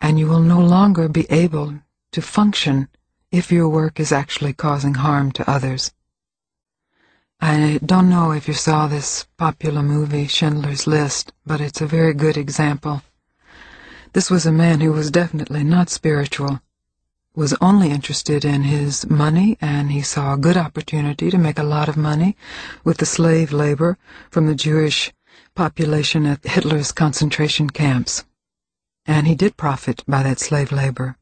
[0.00, 1.80] and you will no longer be able
[2.12, 2.88] to function
[3.30, 5.92] if your work is actually causing harm to others.
[7.40, 12.12] I don't know if you saw this popular movie, Schindler's List, but it's a very
[12.12, 13.02] good example.
[14.12, 16.60] This was a man who was definitely not spiritual,
[17.34, 21.62] was only interested in his money, and he saw a good opportunity to make a
[21.62, 22.36] lot of money
[22.84, 23.96] with the slave labor
[24.30, 25.12] from the Jewish
[25.54, 28.24] population at Hitler's concentration camps
[29.06, 31.16] and he did profit by that slave labor.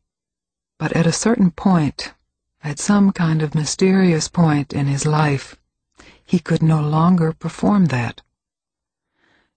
[0.79, 2.14] But at a certain point,
[2.62, 5.57] at some kind of mysterious point in his life,
[6.24, 8.22] he could no longer perform that.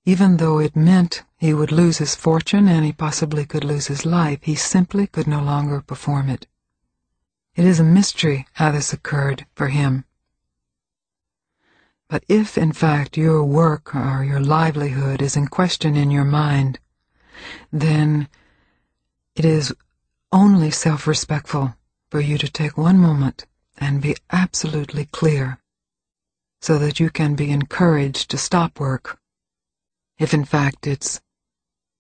[0.04, 4.04] Even though it meant he would lose his fortune and he possibly could lose his
[4.04, 6.48] life, he simply could no longer perform it.
[7.56, 10.06] It is a mystery how this occurred for him.
[12.08, 16.80] But if, in fact, your work or your livelihood is in question in your mind,
[17.72, 18.28] then
[19.36, 19.74] it is
[20.32, 21.76] only self-respectful
[22.10, 23.46] for you to take one moment
[23.78, 25.60] and be absolutely clear
[26.62, 29.20] so that you can be encouraged to stop work
[30.20, 31.22] if in fact it's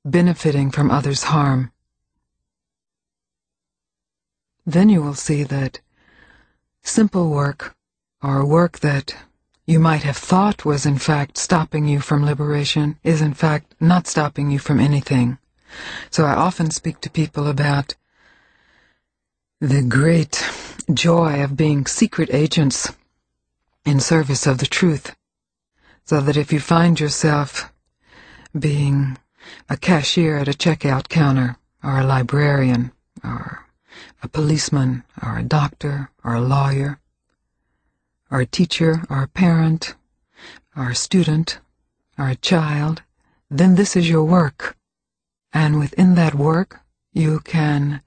[0.05, 1.71] benefiting from others' harm.
[4.65, 5.81] then you will see that
[6.83, 7.75] simple work,
[8.23, 9.15] or work that
[9.65, 14.07] you might have thought was in fact stopping you from liberation, is in fact not
[14.07, 15.37] stopping you from anything.
[16.09, 17.95] So I often speak to people about
[19.61, 20.43] the great
[20.91, 22.91] joy of being secret agents
[23.85, 25.15] in service of the truth.
[26.05, 27.71] So that if you find yourself
[28.57, 29.19] being
[29.69, 32.91] a cashier at a checkout counter, or a librarian,
[33.23, 33.67] or
[34.23, 36.99] a policeman, or a doctor, or a lawyer,
[38.31, 39.93] or a teacher, or a parent,
[40.75, 41.59] or a student,
[42.17, 43.03] or a child,
[43.51, 44.75] then this is your work.
[45.53, 46.79] And within that work,
[47.13, 48.01] you can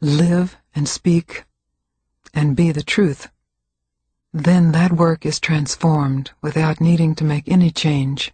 [0.00, 1.44] live and speak
[2.34, 3.30] and be the truth.
[4.32, 8.32] Then that work is transformed without needing to make any change.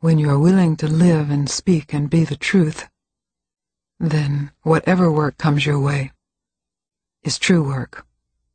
[0.00, 2.88] When you are willing to live and speak and be the truth,
[4.00, 6.12] then whatever work comes your way
[7.22, 8.06] is true work,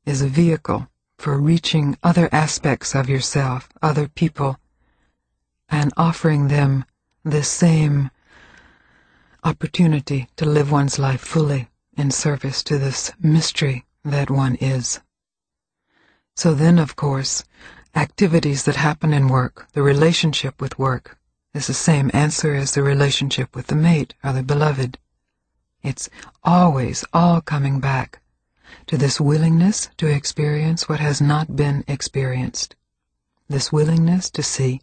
[0.06, 0.88] is a vehicle
[1.20, 4.58] for reaching other aspects of yourself, other people,
[5.70, 6.86] and offering them
[7.24, 8.10] the same
[9.44, 11.70] opportunity to live one's life fully
[12.00, 15.02] in service to this mystery that one is.
[16.34, 17.44] So then, of course,
[17.94, 21.18] activities that happen in work, the relationship with work,
[21.54, 24.98] is the same answer as the relationship with the mate or the beloved.
[25.84, 26.10] It's
[26.42, 28.22] always all coming back
[28.88, 32.78] to this willingness to experience what has not been experienced,
[33.50, 34.80] this willingness to see,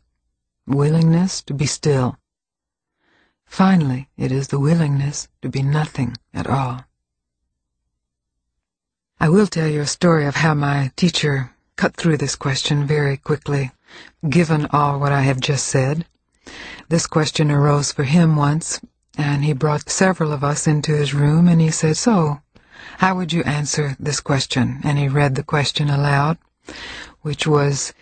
[0.67, 2.19] willingness to be still.
[3.47, 6.85] Finally, it is the willingness to be nothing at all.
[9.19, 13.17] I will tell you a story of how my teacher cut through this question very
[13.17, 13.73] quickly,
[14.29, 16.05] given all what I have just said.
[16.91, 18.79] This question arose for him once,
[19.17, 22.43] and he brought several of us into his room, and he said, So,
[22.99, 24.81] how would you answer this question?
[24.85, 26.37] And he read the question aloud,
[27.23, 27.95] which was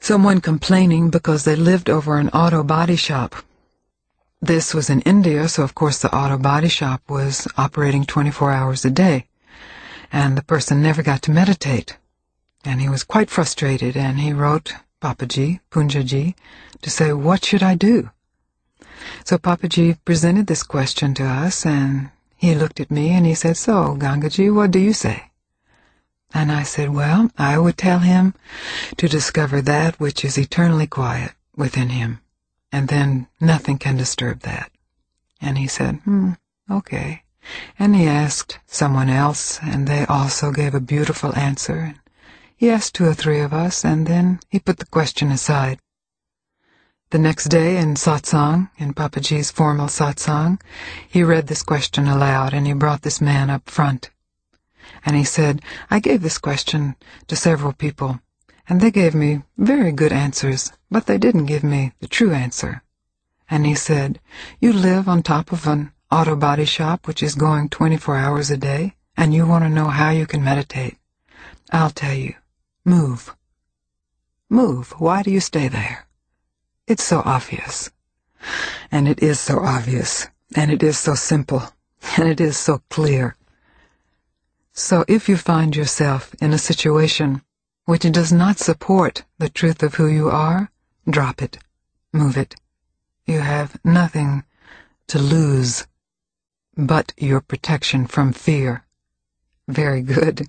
[0.00, 3.36] someone complaining because they lived over an auto body shop.
[4.40, 8.86] This was in India, so of course the auto body shop was operating 24 hours
[8.86, 9.26] a day
[10.14, 11.98] and the person never got to meditate.
[12.64, 16.36] And he was quite frustrated, and he wrote Papaji, Punjaji,
[16.82, 18.10] to say, What should I do?
[19.24, 23.56] So Papaji presented this question to us, and he looked at me and he said,
[23.56, 25.32] So, Gangaji, what do you say?
[26.32, 28.34] And I said, Well, I would tell him
[28.98, 32.20] to discover that which is eternally quiet within him,
[32.70, 34.70] and then nothing can disturb that.
[35.40, 36.34] And he said, Hmm,
[36.70, 37.23] okay.
[37.78, 41.94] And he asked someone else, and they also gave a beautiful answer.
[42.56, 45.78] He asked two or three of us, and then he put the question aside.
[47.10, 50.60] The next day in satsang, in Papaji's formal satsang,
[51.08, 54.10] he read this question aloud, and he brought this man up front.
[55.06, 56.96] And he said, I gave this question
[57.28, 58.20] to several people,
[58.68, 62.82] and they gave me very good answers, but they didn't give me the true answer.
[63.50, 64.20] And he said,
[64.58, 68.56] You live on top of an auto body shop which is going 24 hours a
[68.56, 70.96] day, and you want to know how you can meditate,
[71.72, 72.34] I'll tell you.
[72.84, 73.34] Move.
[74.48, 74.94] Move.
[74.98, 76.06] Why do you stay there?
[76.86, 77.90] It's so obvious.
[78.92, 80.28] And it is so obvious.
[80.54, 81.62] And it is so simple.
[82.16, 83.34] And it is so clear.
[84.72, 87.42] So if you find yourself in a situation
[87.86, 90.70] which does not support the truth of who you are,
[91.08, 91.58] drop it.
[92.12, 92.54] Move it.
[93.26, 94.44] You have nothing
[95.08, 95.86] to lose
[96.76, 98.84] but your protection from fear.
[99.68, 100.48] Very good.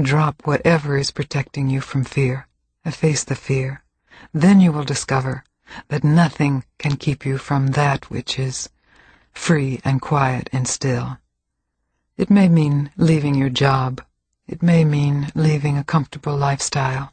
[0.00, 2.48] Drop whatever is protecting you from fear.
[2.84, 3.82] Efface the fear.
[4.32, 5.44] Then you will discover
[5.88, 8.68] that nothing can keep you from that which is
[9.32, 11.18] free and quiet and still.
[12.16, 14.02] It may mean leaving your job.
[14.46, 17.12] It may mean leaving a comfortable lifestyle.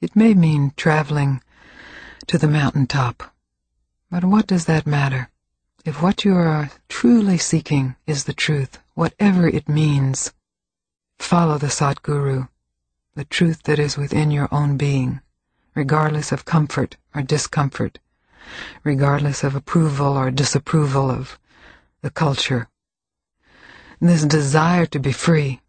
[0.00, 1.42] It may mean traveling
[2.26, 3.22] to the mountaintop.
[4.10, 5.30] But what does that matter?
[5.82, 10.34] If what you are truly seeking is the truth, whatever it means,
[11.18, 12.48] follow the Satguru,
[13.14, 15.22] the truth that is within your own being,
[15.74, 17.98] regardless of comfort or discomfort,
[18.84, 21.38] regardless of approval or disapproval of
[22.02, 22.68] the culture.
[24.00, 25.62] This desire to be free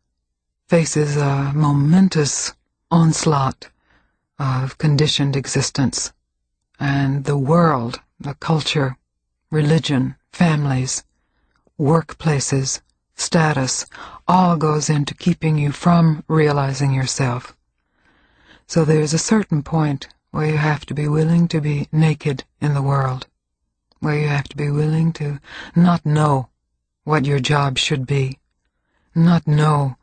[0.68, 2.53] faces a momentous
[2.89, 3.70] onslaught
[4.38, 6.12] of conditioned existence,
[6.82, 8.97] and the world, the culture,
[9.52, 11.04] religion, families,
[11.80, 12.82] workplaces,
[13.16, 13.86] status,
[14.28, 17.56] all goes into keeping you from realizing yourself.
[18.66, 22.74] So there's a certain point where you have to be willing to be naked in
[22.74, 23.28] the world,
[23.99, 25.39] where you have to be willing to
[25.76, 26.47] not know
[27.04, 28.39] what your job should be,
[29.14, 29.97] not know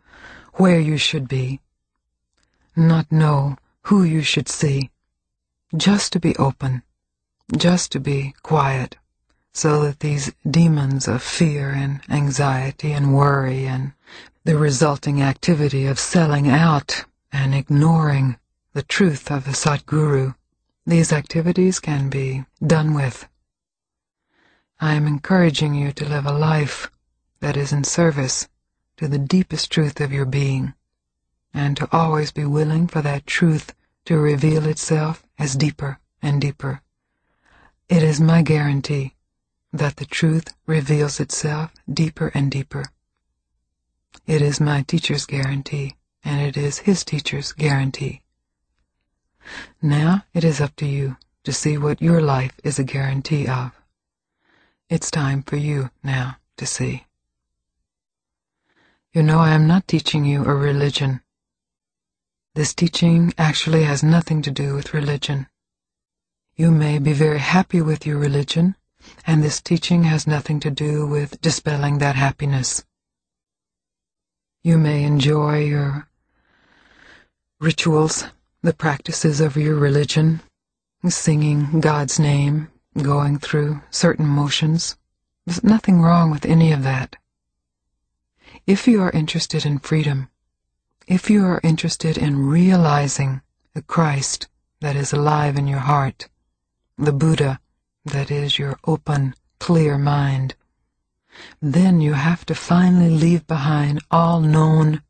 [0.54, 1.60] where you should be,
[2.76, 4.90] not know who you should see,
[5.74, 6.82] just to be open,
[7.56, 8.96] just to be quiet,
[9.52, 13.92] so that these demons of fear and anxiety and worry and
[14.44, 18.38] the resulting activity of selling out and ignoring
[18.72, 20.34] the truth of the Satguru,
[20.86, 23.28] these activities can be done with.
[24.80, 26.90] I am encouraging you to live a life
[27.40, 28.48] that is in service
[28.96, 30.74] to the deepest truth of your being,
[31.52, 33.74] and to always be willing for that truth
[34.04, 36.80] to reveal itself as deeper and deeper.
[37.88, 39.14] It is my guarantee
[39.78, 42.84] that the truth reveals itself deeper and deeper.
[44.26, 48.22] It is my teacher's guarantee, and it is his teacher's guarantee.
[49.80, 53.72] Now it is up to you to see what your life is a guarantee of.
[54.90, 57.06] It's time for you now to see.
[59.12, 61.22] You know, I am not teaching you a religion.
[62.54, 65.46] This teaching actually has nothing to do with religion.
[66.56, 68.74] You may be very happy with your religion,
[69.26, 72.84] and this teaching has nothing to do with dispelling that happiness.
[74.62, 76.08] You may enjoy your
[77.60, 78.24] rituals,
[78.62, 80.40] the practices of your religion,
[81.08, 82.68] singing God's name,
[83.00, 84.96] going through certain motions.
[85.46, 87.16] There's nothing wrong with any of that.
[88.66, 90.28] If you are interested in freedom,
[91.06, 93.40] if you are interested in realizing
[93.74, 94.48] the Christ
[94.80, 96.28] that is alive in your heart,
[96.98, 97.60] the Buddha
[98.08, 100.54] that is your open, clear mind,
[101.60, 105.02] then you have to finally leave behind all known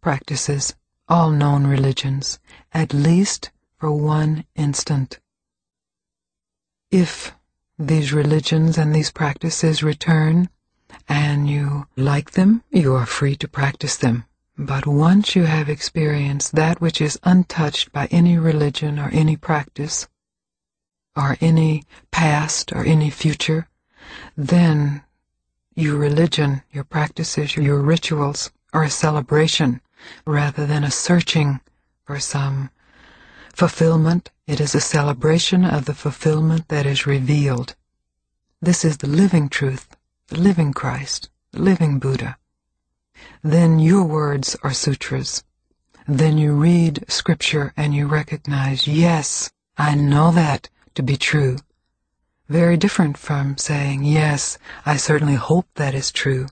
[0.00, 0.74] practices,
[1.08, 2.38] all known religions,
[2.72, 5.18] at least for one instant.
[6.90, 7.32] If
[7.78, 10.48] these religions and these practices return,
[11.08, 14.24] and you like them, you are free to practice them.
[14.56, 20.08] But once you have experienced that which is untouched by any religion or any practice,
[21.16, 23.68] or any past or any future,
[24.36, 25.02] then
[25.74, 29.80] your religion, your practices, your rituals are a celebration
[30.26, 31.60] rather than a searching
[32.04, 32.70] for some
[33.54, 34.30] fulfillment.
[34.46, 37.74] It is a celebration of the fulfillment that is revealed.
[38.60, 39.96] This is the living truth
[40.28, 42.36] the living Christ, the living Buddha.
[43.42, 45.44] Then your words are sutras.
[46.08, 51.56] Then you read scripture and you recognize, yes, I know that to be true.
[52.48, 56.46] Very different from saying, yes, I certainly hope that is true.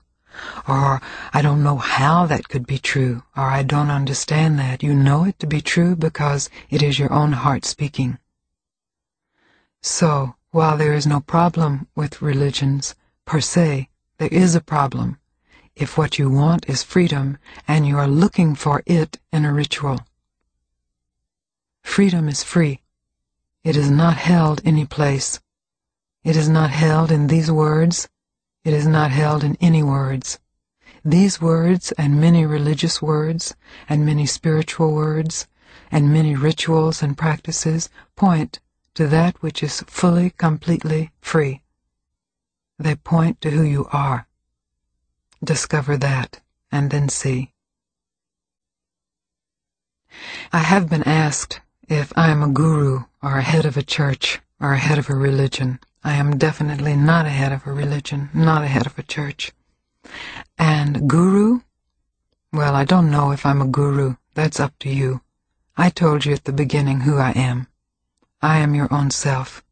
[0.67, 1.01] Or,
[1.33, 3.23] I don't know how that could be true.
[3.37, 4.83] Or, I don't understand that.
[4.83, 8.17] You know it to be true because it is your own heart speaking.
[9.81, 15.19] So, while there is no problem with religions, per se, there is a problem
[15.75, 17.37] if what you want is freedom
[17.67, 19.99] and you are looking for it in a ritual.
[21.83, 22.81] Freedom is free.
[23.65, 25.39] It is not held any place.
[26.23, 28.07] It is not held in these words.
[28.63, 30.37] It is not held in any words.
[31.03, 33.55] These words and many religious words
[33.89, 35.47] and many spiritual words
[35.89, 38.59] and many rituals and practices point
[38.93, 41.63] to that which is fully, completely free.
[42.77, 44.27] They point to who you are.
[45.43, 46.39] Discover that,
[46.71, 47.51] and then see.
[50.53, 54.39] I have been asked if I am a guru or a head of a church
[54.59, 55.79] or a head of a religion.
[56.03, 59.51] I am definitely not a head of a religion, not a head of a church.
[60.57, 61.61] And guru?
[62.51, 64.15] Well, I don't know if I'm a guru.
[64.33, 65.21] That's up to you.
[65.77, 67.67] I told you at the beginning who I am.
[68.41, 69.63] I am your own self.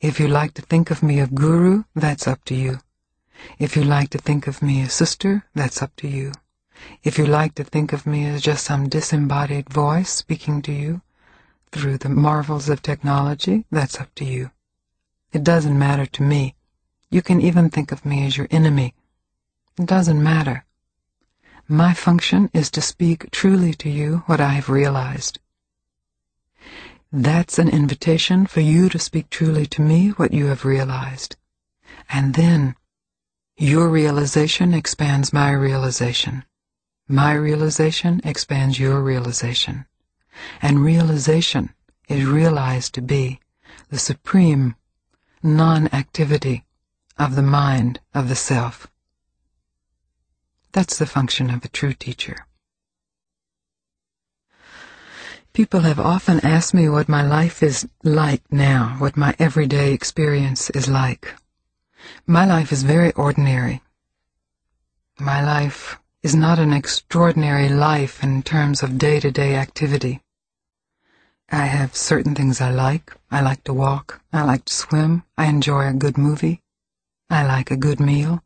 [0.00, 2.78] If you like to think of me as guru, that's up to you.
[3.58, 6.32] If you like to think of me as sister, that's up to you.
[7.02, 11.02] If you like to think of me as just some disembodied voice speaking to you
[11.70, 14.50] through the marvels of technology, that's up to you.
[15.32, 16.54] It doesn't matter to me.
[17.10, 18.94] You can even think of me as your enemy.
[19.78, 20.64] It doesn't matter.
[21.68, 25.38] My function is to speak truly to you what I have realized.
[27.12, 31.36] That's an invitation for you to speak truly to me what you have realized.
[32.08, 32.74] And then
[33.56, 36.44] your realization expands my realization.
[37.08, 39.86] My realization expands your realization.
[40.60, 41.74] And realization
[42.08, 43.40] is realized to be
[43.90, 44.76] the supreme
[45.42, 46.64] non-activity
[47.18, 48.86] of the mind of the self.
[50.72, 52.46] That's the function of a true teacher.
[55.52, 60.70] People have often asked me what my life is like now, what my everyday experience
[60.70, 61.34] is like.
[62.26, 63.82] My life is very ordinary.
[65.18, 70.20] My life is not an extraordinary life in terms of day to day activity.
[71.50, 73.16] I have certain things I like.
[73.30, 74.20] I like to walk.
[74.32, 75.24] I like to swim.
[75.38, 76.60] I enjoy a good movie.
[77.30, 78.42] I like a good meal.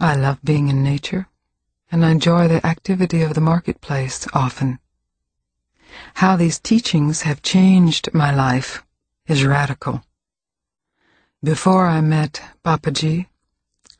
[0.00, 1.28] I love being in nature.
[1.92, 4.80] And I enjoy the activity of the marketplace often.
[6.14, 8.84] How these teachings have changed my life
[9.26, 10.02] is radical.
[11.42, 13.26] Before I met Papaji,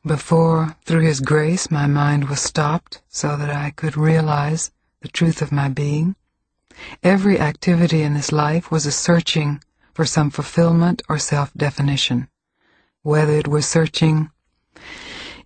[0.04, 5.40] before, through his grace, my mind was stopped so that I could realize the truth
[5.40, 6.16] of my being,
[7.02, 9.62] every activity in this life was a searching
[9.94, 12.28] for some fulfillment or self-definition,
[13.02, 14.30] whether it was searching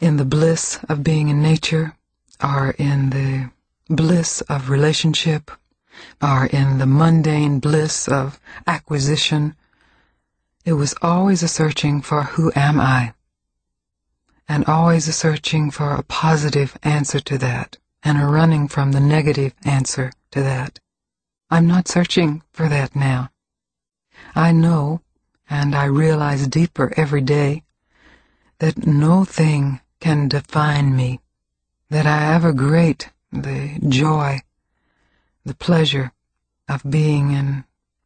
[0.00, 1.96] in the bliss of being in nature,
[2.42, 3.50] or in the
[3.88, 5.50] bliss of relationship,
[6.20, 9.54] or in the mundane bliss of acquisition.
[10.64, 13.14] It was always a searching for who am I?
[14.48, 19.00] And always a searching for a positive answer to that, and a running from the
[19.00, 20.80] negative answer to that.
[21.52, 23.28] I'm not searching for that now.
[24.34, 25.02] I know,
[25.50, 27.62] and I realize deeper every day,
[28.58, 31.20] that no thing can define me,
[31.90, 34.40] that I have a great, the joy,
[35.44, 36.12] the pleasure
[36.70, 37.64] of being in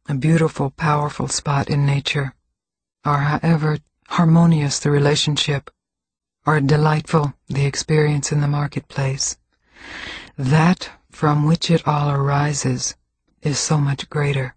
[0.09, 2.35] a beautiful, powerful spot in nature,
[3.05, 3.77] or however
[4.09, 5.71] harmonious the relationship,
[6.45, 9.37] or delightful the experience in the marketplace,
[10.37, 12.97] that from which it all arises
[13.47, 14.55] is so much greater,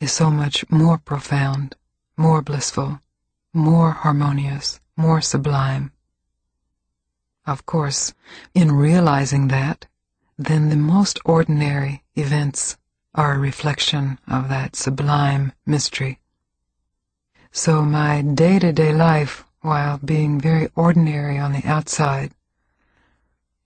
[0.00, 1.74] is so much more profound,
[2.16, 3.00] more blissful,
[3.52, 5.90] more harmonious, more sublime.
[7.44, 8.14] Of course,
[8.54, 9.88] in realizing that,
[10.38, 12.76] then the most ordinary events
[13.16, 16.20] are a reflection of that sublime mystery.
[17.50, 22.30] So my day-to-day life, while being very ordinary on the outside,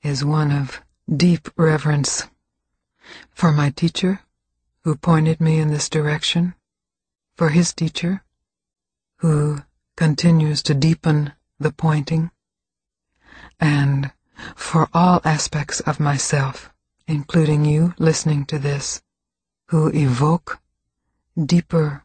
[0.02, 0.80] is one of
[1.14, 2.28] deep reverence
[3.30, 4.20] for my teacher,
[4.84, 6.54] who pointed me in this direction,
[7.36, 8.22] for his teacher,
[9.16, 9.62] who
[9.96, 12.30] continues to deepen the pointing,
[13.60, 14.12] and
[14.56, 16.72] for all aspects of myself,
[17.06, 19.02] including you listening to this,
[19.66, 20.60] who evoke
[21.46, 22.04] deeper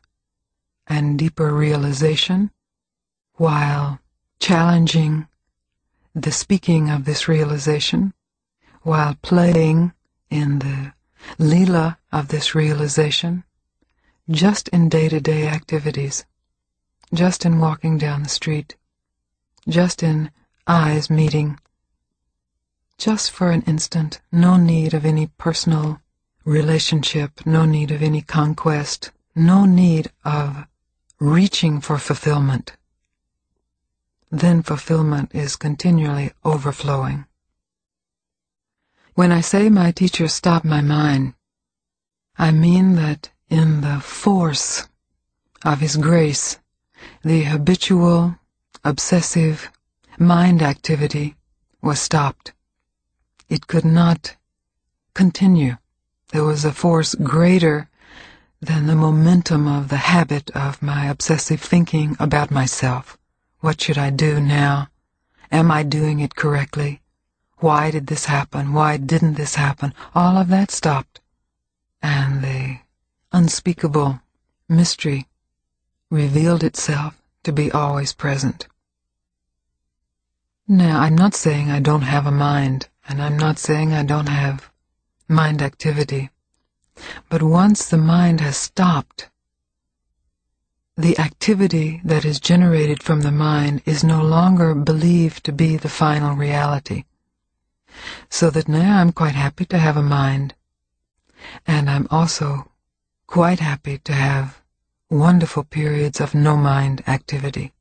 [0.85, 2.51] and deeper realization
[3.33, 3.99] while
[4.39, 5.27] challenging
[6.15, 8.13] the speaking of this realization,
[8.81, 9.93] while playing
[10.29, 10.93] in the
[11.38, 13.43] lila of this realization,
[14.30, 16.25] just in day to day activities,
[17.13, 18.75] just in walking down the street,
[19.67, 20.32] just in
[20.67, 21.57] eyes meeting
[22.97, 26.01] just for an instant, no need of any personal
[26.43, 30.65] relationship, no need of any conquest, no need of
[31.19, 32.75] reaching for fulfillment.
[34.32, 37.26] Then fulfillment is continually overflowing.
[39.18, 41.34] When I say my teacher stopped my mind,
[42.38, 44.88] I mean that in the force
[45.65, 46.59] of his grace,
[47.24, 48.36] the habitual,
[48.84, 49.72] obsessive
[50.20, 51.36] mind activity
[51.82, 52.53] was stopped.
[53.49, 54.36] It could not
[55.15, 55.78] continue.
[56.30, 57.89] There was a force greater
[58.61, 63.18] than the momentum of the habit of my obsessive thinking about myself.
[63.61, 64.89] What should I do now?
[65.51, 67.01] Am I doing it correctly?
[67.59, 68.73] Why did this happen?
[68.73, 69.93] Why didn't this happen?
[70.13, 71.21] All of that stopped.
[72.01, 72.79] And the
[73.31, 74.21] unspeakable
[74.69, 75.27] mystery
[76.09, 78.67] revealed itself to be always present.
[80.67, 82.89] Now, I'm not saying I don't have a mind.
[83.09, 84.69] And I'm not saying I don't have
[85.29, 86.29] mind activity.
[87.29, 89.29] But once the mind has stopped,
[90.97, 95.89] the activity that is generated from the mind is no longer believed to be the
[95.89, 97.05] final reality.
[98.29, 100.55] So that now I'm quite happy to have a mind.
[101.65, 102.71] And I'm also
[103.27, 104.61] quite happy to have
[105.09, 107.73] wonderful periods of no mind activity.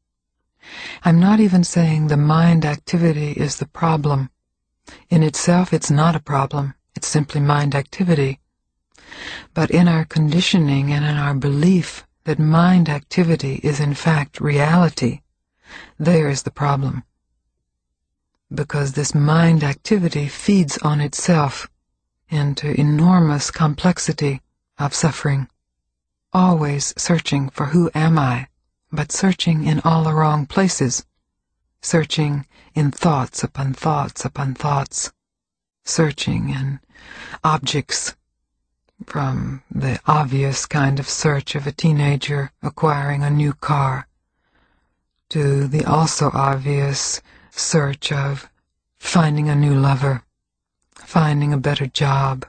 [1.04, 4.30] I'm not even saying the mind activity is the problem
[5.10, 6.74] in itself, it's not a problem.
[6.94, 8.38] It's simply mind activity.
[9.52, 15.22] But in our conditioning and in our belief that mind activity is in fact reality,
[15.98, 17.02] there is the problem.
[18.54, 21.68] Because this mind activity feeds on itself
[22.28, 24.40] into enormous complexity
[24.78, 25.48] of suffering,
[26.32, 28.48] always searching for who am I,
[28.92, 31.04] but searching in all the wrong places.
[31.82, 35.12] Searching in thoughts upon thoughts upon thoughts,
[35.84, 36.80] searching in
[37.42, 38.14] objects.
[39.04, 44.08] From the obvious kind of search of a teenager acquiring a new car
[45.28, 47.20] to the also obvious
[47.58, 48.48] search of
[48.98, 50.22] finding a new lover
[51.06, 52.44] finding a better job,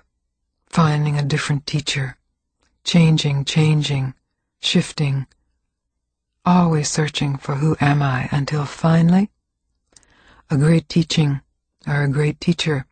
[0.68, 2.18] finding a different teacher,
[2.84, 4.14] changing, changing,
[4.60, 5.28] shifting,
[6.46, 9.30] always searching for who am I until finally
[10.50, 11.42] a great teaching
[11.86, 12.86] or a great teacher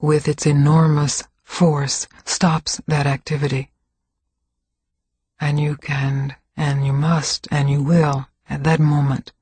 [0.00, 3.70] with its enormous force stops that activity.
[5.40, 9.32] And you can, and you must, and you will, at that moment,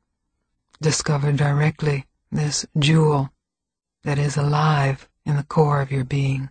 [0.83, 3.31] discover directly this jewel
[4.03, 6.51] that is alive in the core of your being.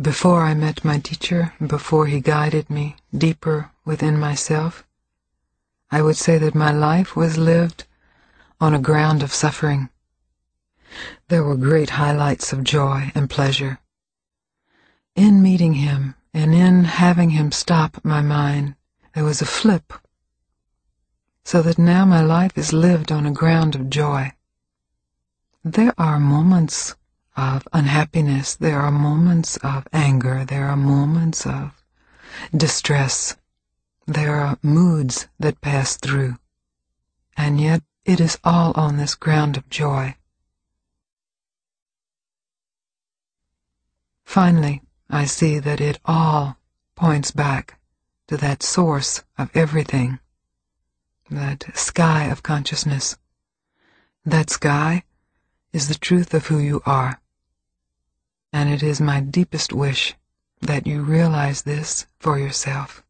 [0.00, 4.86] Before I met my teacher, before he guided me deeper within myself,
[5.90, 7.86] I would say that my life was lived
[8.60, 9.88] on a ground of suffering.
[11.28, 13.78] There were great highlights of joy and pleasure.
[15.14, 18.74] In meeting him and in having him stop my mind,
[19.14, 19.94] there was a flip,
[21.46, 24.32] so that now my life is lived on a ground of joy.
[25.62, 26.96] There are moments
[27.36, 31.84] of unhappiness, there are moments of anger, there are moments of
[32.54, 33.36] distress,
[34.08, 36.34] there are moods that pass through,
[37.36, 40.16] and yet it is all on this ground of joy.
[44.24, 46.56] Finally, I see that it all
[46.96, 47.78] points back
[48.26, 50.18] to that source of everything,
[51.30, 53.16] that sky of consciousness.
[54.24, 55.04] That sky
[55.72, 57.20] is the truth of who you are.
[58.52, 60.14] And it is my deepest wish
[60.60, 63.02] that you realize this for yourself.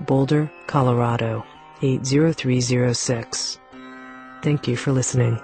[0.06, 1.43] Boulder, Colorado
[1.82, 3.60] 80306.
[4.43, 5.39] Thank you for listening.